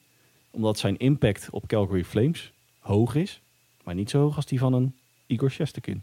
[0.50, 3.40] omdat zijn impact op Calgary Flames hoog is...
[3.82, 4.96] maar niet zo hoog als die van een
[5.26, 6.02] Igor Shesterkin.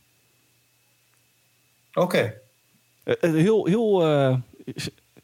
[1.94, 2.41] Oké.
[3.20, 3.66] Heel...
[3.66, 4.38] heel eh,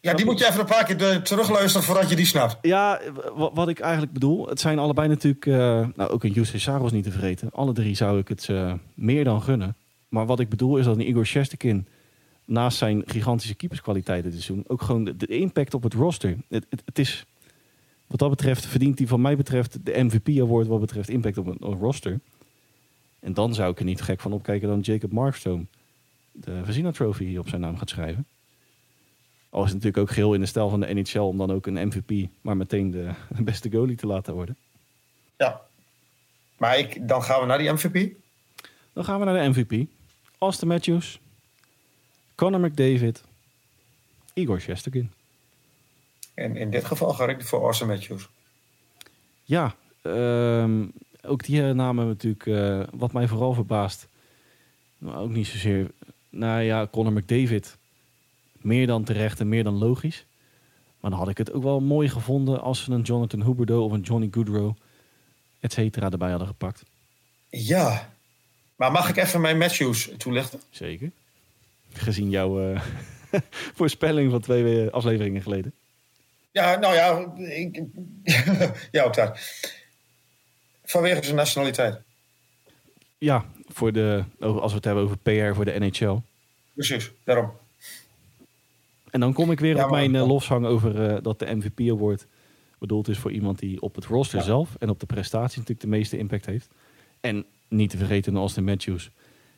[0.02, 2.58] Ja, die moet je even een paar keer terugluisteren voordat je die snapt.
[2.62, 3.00] Ja,
[3.36, 6.92] wa- wat ik eigenlijk bedoel, het zijn allebei natuurlijk, eh, nou ook een Jussi Saros
[6.92, 7.50] niet te vergeten.
[7.52, 9.76] Alle drie zou ik het eh, meer dan gunnen.
[10.10, 11.88] Maar wat ik bedoel is dat een Igor Shesterkin
[12.46, 16.38] naast zijn gigantische keeperskwaliteiten dit seizoen ook gewoon de, de impact op het roster.
[16.50, 17.26] Het, het, het is,
[18.08, 21.46] wat dat betreft verdient hij van mij betreft de MVP award wat betreft impact op
[21.48, 22.20] een, op een roster.
[23.20, 25.68] En dan zou ik er niet gek van opkijken dan Jacob Markstrom
[26.40, 28.28] de Vezina Trophy op zijn naam gaat schrijven.
[29.50, 31.68] Al is het natuurlijk ook geheel in de stijl van de NHL om dan ook
[31.68, 34.58] een MVP, maar meteen de, de beste goalie te laten worden.
[35.38, 35.62] Ja.
[36.58, 38.16] Maar ik, dan gaan we naar die MVP.
[38.94, 39.90] Dan gaan we naar de MVP.
[40.38, 41.20] Austin Matthews,
[42.36, 43.24] Connor McDavid,
[44.34, 45.12] Igor Shesterkin.
[46.34, 48.30] En in dit geval ga ik voor Austin Matthews.
[49.44, 50.86] Ja, ehm,
[51.22, 54.08] ook die namen natuurlijk, eh, wat mij vooral verbaast,
[54.98, 55.92] nou, ook niet zozeer,
[56.38, 57.78] nou ja, Connor McDavid,
[58.58, 60.26] meer dan terecht en meer dan logisch.
[61.00, 63.92] Maar dan had ik het ook wel mooi gevonden als ze een Jonathan Huberdeau of
[63.92, 64.76] een Johnny Goodrow,
[65.60, 66.84] et cetera, erbij hadden gepakt.
[67.50, 68.14] Ja.
[68.76, 70.62] Maar mag ik even mijn Matthews toelichten?
[70.70, 71.12] Zeker.
[71.94, 72.82] Gezien jouw eh,
[73.80, 75.74] voorspelling van twee eh, afleveringen geleden.
[76.52, 77.34] Ja, nou ja.
[77.38, 77.84] Ik,
[78.92, 79.40] ja, ook dat.
[80.84, 82.02] vanwege zijn nationaliteit.
[83.18, 83.46] Ja,
[83.78, 86.18] voor de, als we het hebben over PR voor de NHL.
[86.74, 87.52] Precies, daarom.
[89.10, 91.80] En dan kom ik weer Ja, op mijn uh, lofzang over eh, dat de MVP
[91.80, 92.28] Award
[92.78, 94.46] bedoeld is voor iemand die op het roster Ja.
[94.46, 96.70] zelf en op de prestatie natuurlijk de meeste impact heeft.
[97.20, 99.12] En niet te vergeten de Austin Matthews.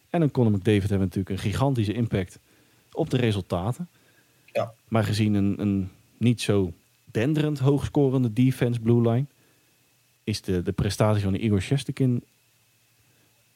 [0.10, 2.40] En dan Conor McDavid hebben natuurlijk een gigantische impact
[2.92, 3.90] op de resultaten.
[4.46, 4.74] Ja.
[4.88, 6.74] Maar gezien een, een niet zo
[7.06, 9.26] denderend hoogscorende defense blue line,
[10.24, 12.24] is de, de prestatie van Igor Shesterkin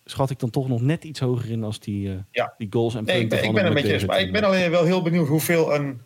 [0.06, 2.54] schat ik dan toch nog net iets hoger in als die, eh, Ja.
[2.58, 4.04] die goals en Nee, punten ik ben, van ik ben een het met je eens.
[4.04, 4.22] McDavid.
[4.22, 6.01] Maar ik ben alleen wel heel benieuwd hoeveel een,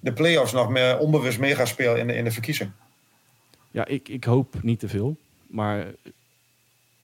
[0.00, 2.70] de play-offs nog meer onbewust mee gaan spelen in de, in de verkiezing.
[3.70, 5.16] Ja, ik, ik hoop niet te veel.
[5.46, 5.86] Maar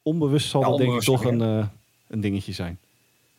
[0.02, 1.66] onbewust zal Ja, dat denk ik toch een, eh,
[2.08, 2.78] een dingetje zijn.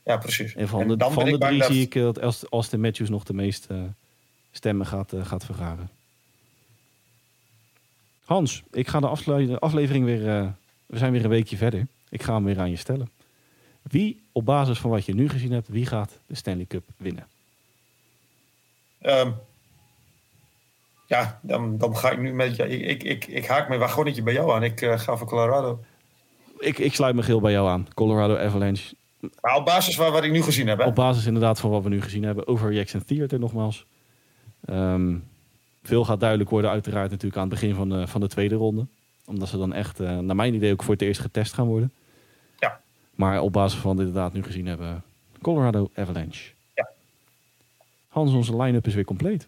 [0.06, 0.56] Ja, precies.
[0.56, 3.10] En van En de, van de drie dat- zie ik eh, dat Ast- Austin Matthews
[3.10, 3.94] nog de meeste
[4.52, 5.90] stemmen gaat, gaat vergaren.
[8.26, 10.28] Hans, ik ga de de aflevering weer...
[10.30, 10.48] eh,
[10.86, 11.88] we zijn weer een weekje verder.
[12.14, 13.10] Ik ga hem weer aan je stellen.
[13.82, 17.28] Wie, op basis van wat je nu gezien hebt, wie gaat de Stanley Cup winnen?
[19.02, 19.32] Ehm,
[21.08, 22.68] ja, dan, dan ga ik nu met je.
[22.68, 24.64] Ik, ik, ik, ik haak mijn wagonnetje bij jou aan.
[24.64, 25.80] Ik eh, ga voor Colorado.
[26.60, 27.88] Ik, ik sluit me geel bij jou aan.
[27.94, 28.96] Colorado Avalanche.
[29.42, 30.78] Maar op basis van wat ik nu gezien heb.
[30.78, 30.86] Hè?
[30.86, 32.48] Op basis inderdaad van wat we nu gezien hebben.
[32.48, 33.86] Overreaction Theater nogmaals.
[34.66, 35.16] Ehm,
[35.84, 38.88] veel gaat duidelijk worden uiteraard natuurlijk aan het begin van de, van de tweede ronde.
[39.26, 41.92] Omdat ze dan echt, eh, naar mijn idee, ook voor het eerst getest gaan worden.
[43.16, 45.04] Maar op basis van wat we inderdaad nu gezien hebben,
[45.42, 46.52] Colorado Avalanche.
[46.74, 46.90] Ja.
[48.08, 49.48] Hans, onze line-up is weer compleet.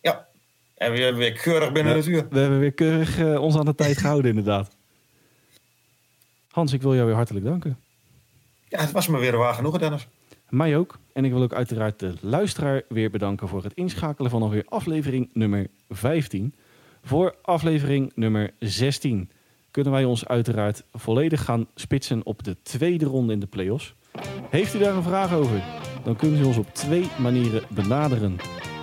[0.00, 0.28] Ja.
[0.74, 2.26] En weer, weer keurig binnen het uur.
[2.30, 4.76] We hebben weer keurig eh, ons aan de tijd gehouden inderdaad.
[6.50, 7.78] Hans, ik wil jou weer hartelijk danken.
[8.68, 10.06] Ja, het was me weer waar genoegen, Dennis.
[10.48, 10.98] Mij ook.
[11.12, 15.30] En ik wil ook uiteraard de luisteraar weer bedanken voor het inschakelen van alweer aflevering
[15.32, 16.54] nummer 15.
[17.04, 19.30] Voor aflevering nummer 16
[19.70, 23.94] kunnen wij ons uiteraard volledig gaan spitsen op de tweede ronde in de playoffs.
[24.50, 25.62] Heeft u daar een vraag over?
[26.04, 28.36] Dan kunnen u ons op twee manieren benaderen.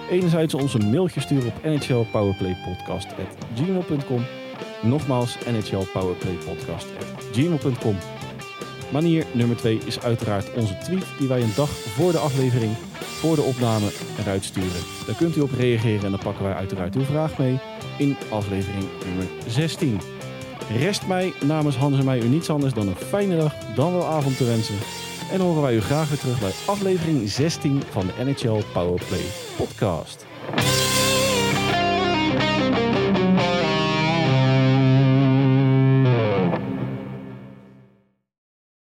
[0.10, 4.26] Enerzijds ons een mailtje sturen op nhlpowerplaypodcast.gmail.com
[4.82, 7.96] Nogmaals nhlpowerplaypodcast.gmail.com
[8.92, 13.36] Manier nummer 2 is uiteraard onze tweet die wij een dag voor de aflevering, voor
[13.36, 14.82] de opname eruit sturen.
[15.06, 17.60] Daar kunt u op reageren en dan pakken wij uiteraard uw vraag mee
[17.98, 20.00] in aflevering nummer 16.
[20.70, 24.06] Rest mij namens Hans en mij u niets anders dan een fijne dag, dan wel
[24.06, 24.76] avond te wensen.
[25.32, 29.26] En horen wij u graag weer terug bij aflevering 16 van de NHL Powerplay
[29.58, 30.26] podcast.